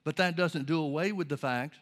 [0.04, 1.76] But that doesn't do away with the fact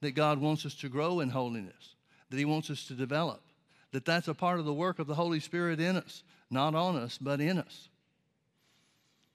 [0.00, 1.94] that God wants us to grow in holiness,
[2.30, 3.42] that He wants us to develop,
[3.92, 6.96] that that's a part of the work of the Holy Spirit in us, not on
[6.96, 7.88] us, but in us,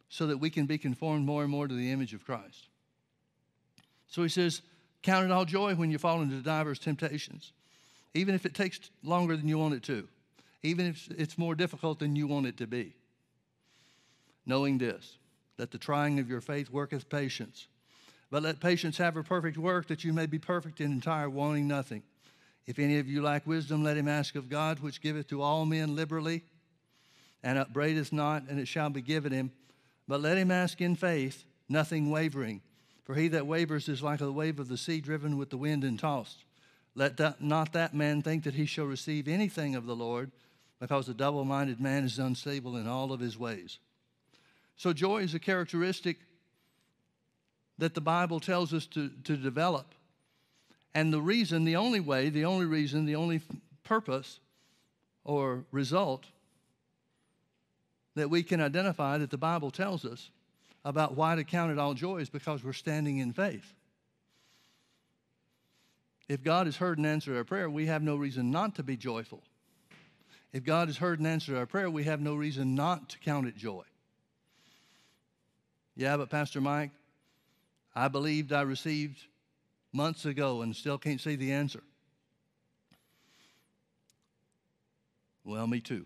[0.10, 2.68] so that we can be conformed more and more to the image of Christ.
[4.08, 4.62] So He says,
[5.04, 7.52] Count it all joy when you fall into diverse temptations,
[8.16, 10.08] even if it takes longer than you want it to,
[10.64, 12.96] even if it's more difficult than you want it to be.
[14.48, 15.18] Knowing this,
[15.58, 17.68] that the trying of your faith worketh patience.
[18.32, 21.68] But let patience have her perfect work, that you may be perfect and entire, wanting
[21.68, 22.02] nothing.
[22.66, 25.66] If any of you lack wisdom, let him ask of God, which giveth to all
[25.66, 26.44] men liberally,
[27.44, 29.52] and upbraideth not, and it shall be given him.
[30.08, 32.62] But let him ask in faith, nothing wavering.
[33.04, 35.84] For he that wavers is like a wave of the sea driven with the wind
[35.84, 36.44] and tossed.
[36.96, 40.32] Let that, not that man think that he shall receive anything of the Lord,
[40.80, 43.80] because the double minded man is unstable in all of his ways.
[44.78, 46.18] So, joy is a characteristic
[47.78, 49.94] that the Bible tells us to, to develop.
[50.94, 53.42] And the reason, the only way, the only reason, the only
[53.84, 54.40] purpose
[55.24, 56.26] or result
[58.16, 60.30] that we can identify that the Bible tells us
[60.84, 63.74] about why to count it all joy is because we're standing in faith.
[66.28, 68.98] If God has heard and answered our prayer, we have no reason not to be
[68.98, 69.44] joyful.
[70.54, 73.48] If God has heard and answered our prayer, we have no reason not to count
[73.48, 73.84] it joy.
[75.96, 76.92] Yeah, but Pastor Mike,
[77.96, 79.22] I believed I received
[79.94, 81.84] months ago and still can't see the answer.
[85.44, 86.06] Well, me too.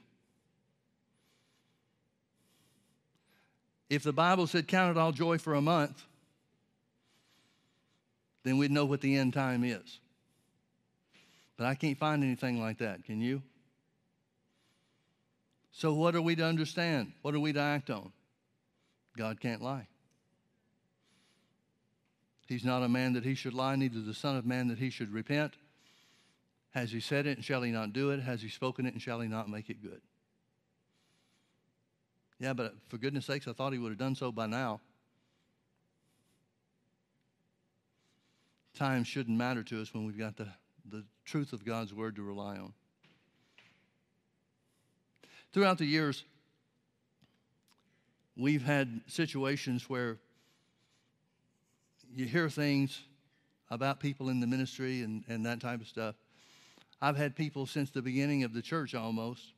[3.90, 6.04] If the Bible said count it all joy for a month,
[8.44, 10.00] then we'd know what the end time is.
[11.58, 13.04] But I can't find anything like that.
[13.04, 13.42] Can you?
[15.72, 17.14] So, what are we to understand?
[17.22, 18.12] What are we to act on?
[19.18, 19.88] God can't lie.
[22.48, 24.90] He's not a man that he should lie, neither the Son of Man that he
[24.90, 25.54] should repent.
[26.72, 28.22] Has he said it, and shall he not do it?
[28.22, 30.02] Has he spoken it, and shall he not make it good?
[32.40, 34.80] Yeah, but for goodness sakes, I thought he would have done so by now.
[38.76, 40.48] Time shouldn't matter to us when we've got the,
[40.90, 42.74] the truth of God's word to rely on.
[45.52, 46.24] Throughout the years,
[48.38, 50.18] we've had situations where
[52.16, 53.02] you hear things
[53.70, 56.16] about people in the ministry and, and that type of stuff.
[57.02, 59.54] I've had people since the beginning of the church almost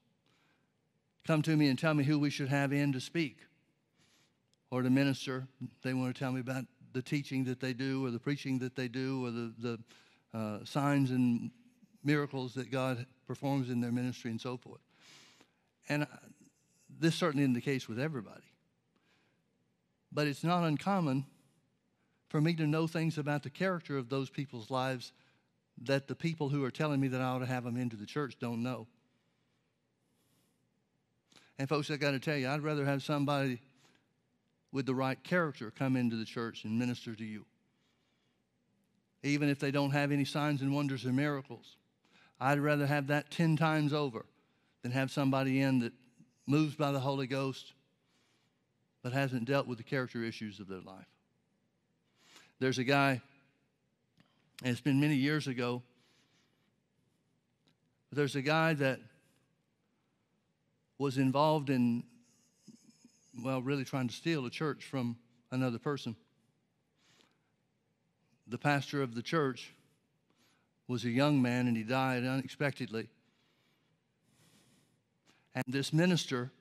[1.26, 3.38] come to me and tell me who we should have in to speak
[4.70, 5.48] or to minister.
[5.84, 8.76] They want to tell me about the teaching that they do or the preaching that
[8.76, 11.52] they do or the, the uh, signs and
[12.04, 14.82] miracles that God performs in their ministry and so forth.
[15.90, 16.08] And uh,
[17.00, 18.42] this certainly isn't the case with everybody.
[20.12, 21.26] But it's not uncommon
[22.28, 25.14] for me to know things about the character of those people's lives
[25.84, 28.06] that the people who are telling me that I ought to have them into the
[28.06, 28.88] church don't know.
[31.62, 33.62] And folks, I got to tell you, I'd rather have somebody
[34.72, 37.46] with the right character come into the church and minister to you.
[39.22, 41.76] Even if they don't have any signs and wonders or miracles.
[42.40, 44.26] I'd rather have that 10 times over
[44.82, 45.94] than have somebody in that
[46.48, 47.74] moves by the Holy Ghost
[49.04, 51.06] but hasn't dealt with the character issues of their life.
[52.58, 53.22] There's a guy,
[54.64, 55.84] and it's been many years ago,
[58.12, 59.00] there's a guy that
[61.02, 62.04] was involved in,
[63.44, 65.18] well, really trying to steal a church from
[65.50, 66.16] another person.
[68.46, 69.74] The pastor of the church
[70.88, 73.10] was a young man and he died unexpectedly.
[75.56, 76.52] And this minister,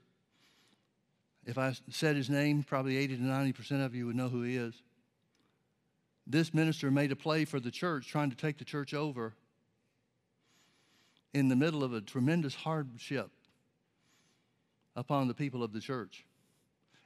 [1.45, 4.57] if I said his name, probably 80 to 90% of you would know who he
[4.57, 4.72] is
[6.26, 9.34] this minister made a play for the church, trying to take the church over
[11.34, 13.32] in the middle of a tremendous hardship
[15.01, 16.26] upon the people of the church.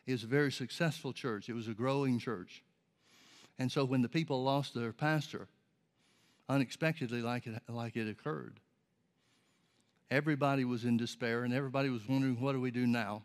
[0.05, 2.65] It was a very successful church, it was a growing church.
[3.57, 5.47] And so when the people lost their pastor,
[6.49, 8.59] unexpectedly, like it, like it occurred,
[10.11, 13.23] everybody was in despair and everybody was wondering, what do we do now?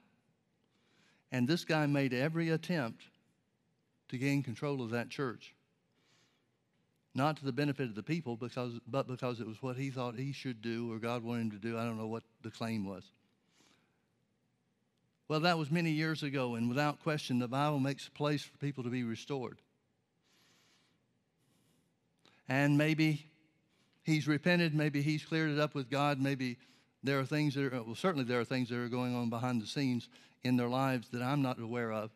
[1.31, 3.01] And this guy made every attempt
[4.09, 5.55] to gain control of that church.
[7.15, 10.15] Not to the benefit of the people, because, but because it was what he thought
[10.15, 11.75] he should do or God wanted him to do.
[11.75, 13.03] I don't know what the claim was.
[15.29, 18.57] Well, that was many years ago, and without question, the Bible makes a place for
[18.57, 19.59] people to be restored.
[22.49, 23.27] And maybe
[24.01, 26.57] he's repented, maybe he's cleared it up with God, maybe
[27.03, 29.61] there are things that are, well, certainly there are things that are going on behind
[29.61, 30.09] the scenes
[30.43, 32.09] in their lives that I'm not aware of.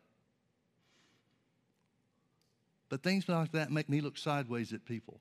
[2.88, 5.20] But things like that make me look sideways at people.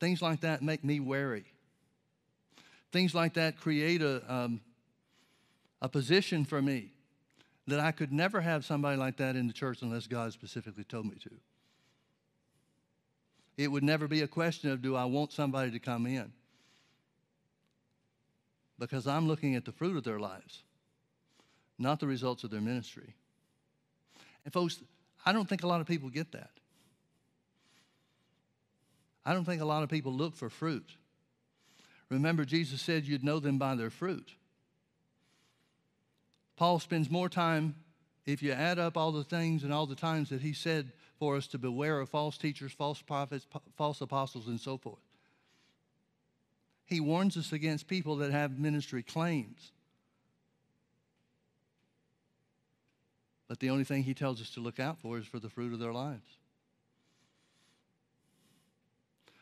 [0.00, 1.44] Things like that make me wary.
[2.90, 4.60] Things like that create a, um,
[5.80, 6.92] a position for me
[7.66, 11.06] that I could never have somebody like that in the church unless God specifically told
[11.06, 11.30] me to.
[13.56, 16.32] It would never be a question of do I want somebody to come in?
[18.78, 20.62] Because I'm looking at the fruit of their lives,
[21.78, 23.14] not the results of their ministry.
[24.44, 24.78] And folks,
[25.24, 26.50] I don't think a lot of people get that.
[29.24, 30.88] I don't think a lot of people look for fruit.
[32.10, 34.30] Remember, Jesus said you'd know them by their fruit.
[36.56, 37.74] Paul spends more time,
[38.24, 41.36] if you add up all the things and all the times that he said for
[41.36, 43.46] us to beware of false teachers, false prophets,
[43.76, 44.98] false apostles, and so forth.
[46.86, 49.72] He warns us against people that have ministry claims.
[53.48, 55.72] But the only thing he tells us to look out for is for the fruit
[55.72, 56.38] of their lives.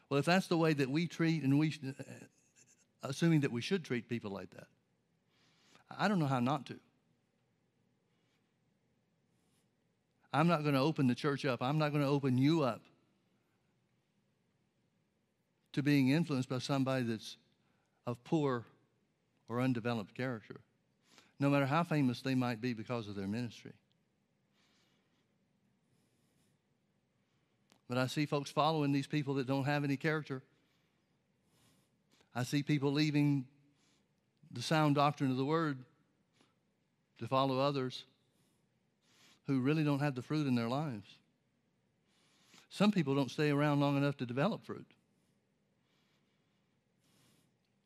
[0.08, 1.74] Well, if that's the way that we treat, and we,
[3.02, 4.66] assuming that we should treat people like that,
[5.96, 6.78] I don't know how not to.
[10.34, 11.62] I'm not going to open the church up.
[11.62, 12.82] I'm not going to open you up
[15.72, 17.36] to being influenced by somebody that's
[18.04, 18.64] of poor
[19.48, 20.56] or undeveloped character,
[21.38, 23.74] no matter how famous they might be because of their ministry.
[27.88, 30.42] But I see folks following these people that don't have any character.
[32.34, 33.46] I see people leaving
[34.50, 35.78] the sound doctrine of the word
[37.18, 38.04] to follow others
[39.46, 41.18] who really don't have the fruit in their lives.
[42.70, 44.86] Some people don't stay around long enough to develop fruit.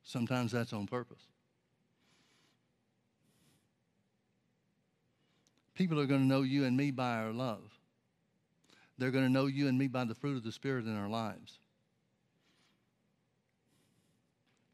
[0.03, 1.21] Sometimes that's on purpose.
[5.75, 7.61] People are going to know you and me by our love.
[8.97, 11.09] They're going to know you and me by the fruit of the Spirit in our
[11.09, 11.59] lives.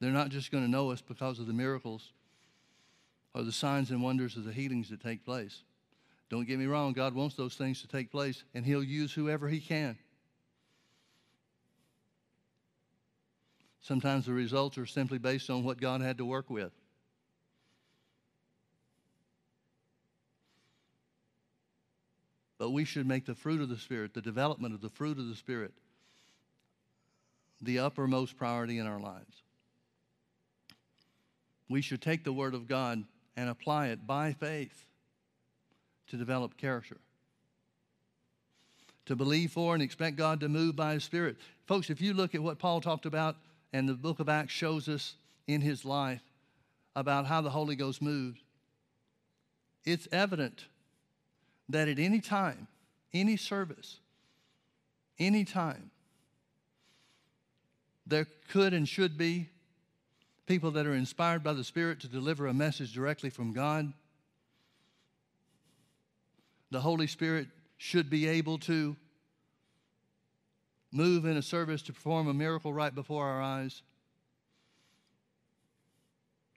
[0.01, 2.13] They're not just going to know us because of the miracles
[3.35, 5.63] or the signs and wonders of the healings that take place.
[6.35, 9.47] Don't get me wrong, God wants those things to take place, and He'll use whoever
[9.47, 9.97] He can.
[13.81, 16.73] Sometimes the results are simply based on what God had to work with.
[22.59, 25.29] But we should make the fruit of the Spirit, the development of the fruit of
[25.29, 25.73] the Spirit,
[27.63, 29.45] the uppermost priority in our lives.
[31.69, 33.05] We should take the Word of God
[33.37, 34.85] and apply it by faith
[36.09, 36.99] to develop character.
[39.07, 41.37] To believe for and expect God to move by His Spirit.
[41.67, 43.37] Folks, if you look at what Paul talked about,
[43.75, 45.17] and the book of Acts shows us
[45.49, 46.23] in his life
[46.95, 48.41] about how the Holy Ghost moved,
[49.85, 50.67] it's evident
[51.69, 52.69] that at any time,
[53.13, 53.99] any service,
[55.19, 55.91] any time,
[58.07, 59.49] there could and should be
[60.47, 63.93] people that are inspired by the Spirit to deliver a message directly from God
[66.75, 67.47] the Holy Spirit
[67.77, 68.97] should be able to
[70.91, 73.83] move in a service to perform a miracle right before our eyes.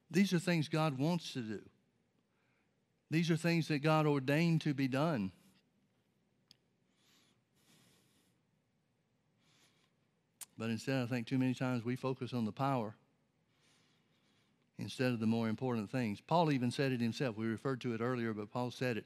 [0.10, 1.60] These are things God wants to do.
[3.12, 5.32] These are things that God ordained to be done.
[10.58, 12.96] But instead, I think too many times we focus on the power
[14.80, 16.22] instead of the more important things.
[16.22, 17.38] Paul even said it himself.
[17.38, 19.06] We referred to it earlier, but Paul said it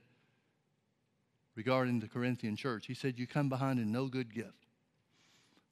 [1.56, 2.88] regarding the Corinthian church.
[2.88, 4.66] He said, You come behind in no good gift.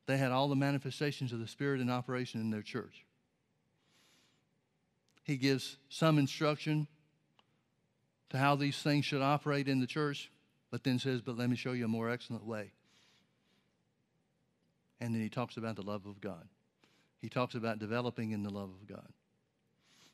[0.05, 3.05] They had all the manifestations of the Spirit in operation in their church.
[5.23, 6.87] He gives some instruction
[8.31, 10.31] to how these things should operate in the church,
[10.71, 12.71] but then says, But let me show you a more excellent way.
[14.99, 16.47] And then he talks about the love of God.
[17.19, 19.07] He talks about developing in the love of God.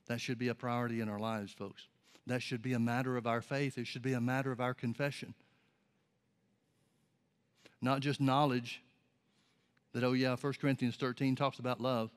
[0.08, 1.88] That should be a priority in our lives, folks.
[2.28, 3.78] That should be a matter of our faith.
[3.78, 5.34] It should be a matter of our confession.
[7.86, 8.82] Not just knowledge
[9.94, 12.10] that, oh, yeah, 1 Corinthians 13 talks about love.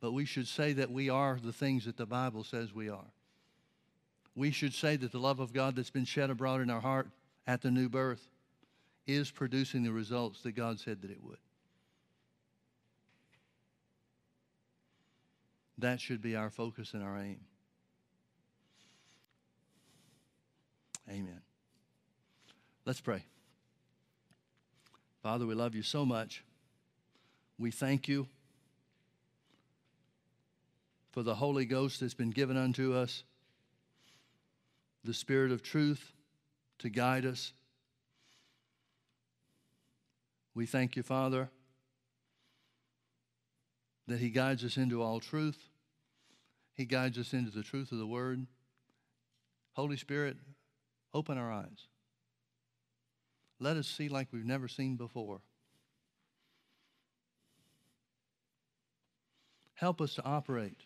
[0.00, 3.12] But we should say that we are the things that the Bible says we are.
[4.34, 7.10] We should say that the love of God that's been shed abroad in our heart
[7.46, 8.26] at the new birth
[9.06, 11.36] is producing the results that God said that it would.
[15.76, 17.40] That should be our focus and our aim.
[21.10, 21.42] Amen.
[22.86, 23.24] Let's pray.
[25.20, 26.44] Father, we love you so much.
[27.58, 28.28] We thank you
[31.10, 33.24] for the Holy Ghost that's been given unto us,
[35.02, 36.12] the Spirit of truth
[36.78, 37.52] to guide us.
[40.54, 41.50] We thank you, Father,
[44.06, 45.58] that He guides us into all truth.
[46.72, 48.46] He guides us into the truth of the Word.
[49.72, 50.36] Holy Spirit,
[51.12, 51.88] open our eyes.
[53.58, 55.40] Let us see like we've never seen before.
[59.74, 60.80] Help us to operate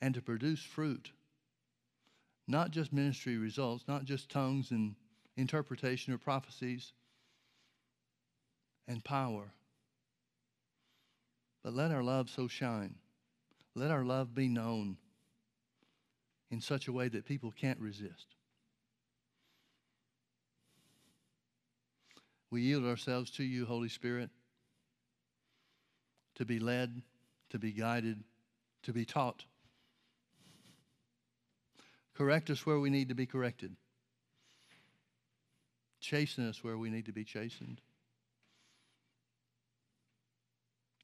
[0.00, 1.12] and to produce fruit.
[2.46, 4.94] Not just ministry results, not just tongues and
[5.36, 6.92] interpretation of prophecies
[8.86, 9.52] and power,
[11.62, 12.94] but let our love so shine.
[13.74, 14.96] Let our love be known
[16.50, 18.37] in such a way that people can't resist.
[22.50, 24.30] We yield ourselves to you, Holy Spirit,
[26.36, 27.02] to be led,
[27.50, 28.24] to be guided,
[28.84, 29.44] to be taught.
[32.14, 33.76] Correct us where we need to be corrected.
[36.00, 37.80] Chasten us where we need to be chastened.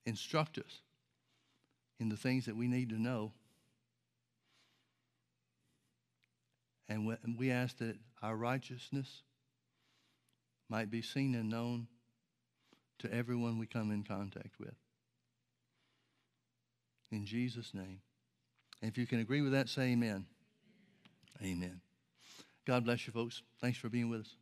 [0.07, 0.81] Instruct us
[2.01, 3.33] in the things that we need to know.
[6.89, 7.07] And
[7.39, 9.23] we ask that our righteousness
[10.69, 11.89] might be seen and known
[13.01, 14.75] to everyone we come in contact with.
[17.11, 18.01] In Jesus' name.
[18.81, 20.27] And if you can agree with that, say amen.
[21.43, 21.81] Amen.
[22.67, 23.43] God bless you, folks.
[23.61, 24.37] Thanks for being with us.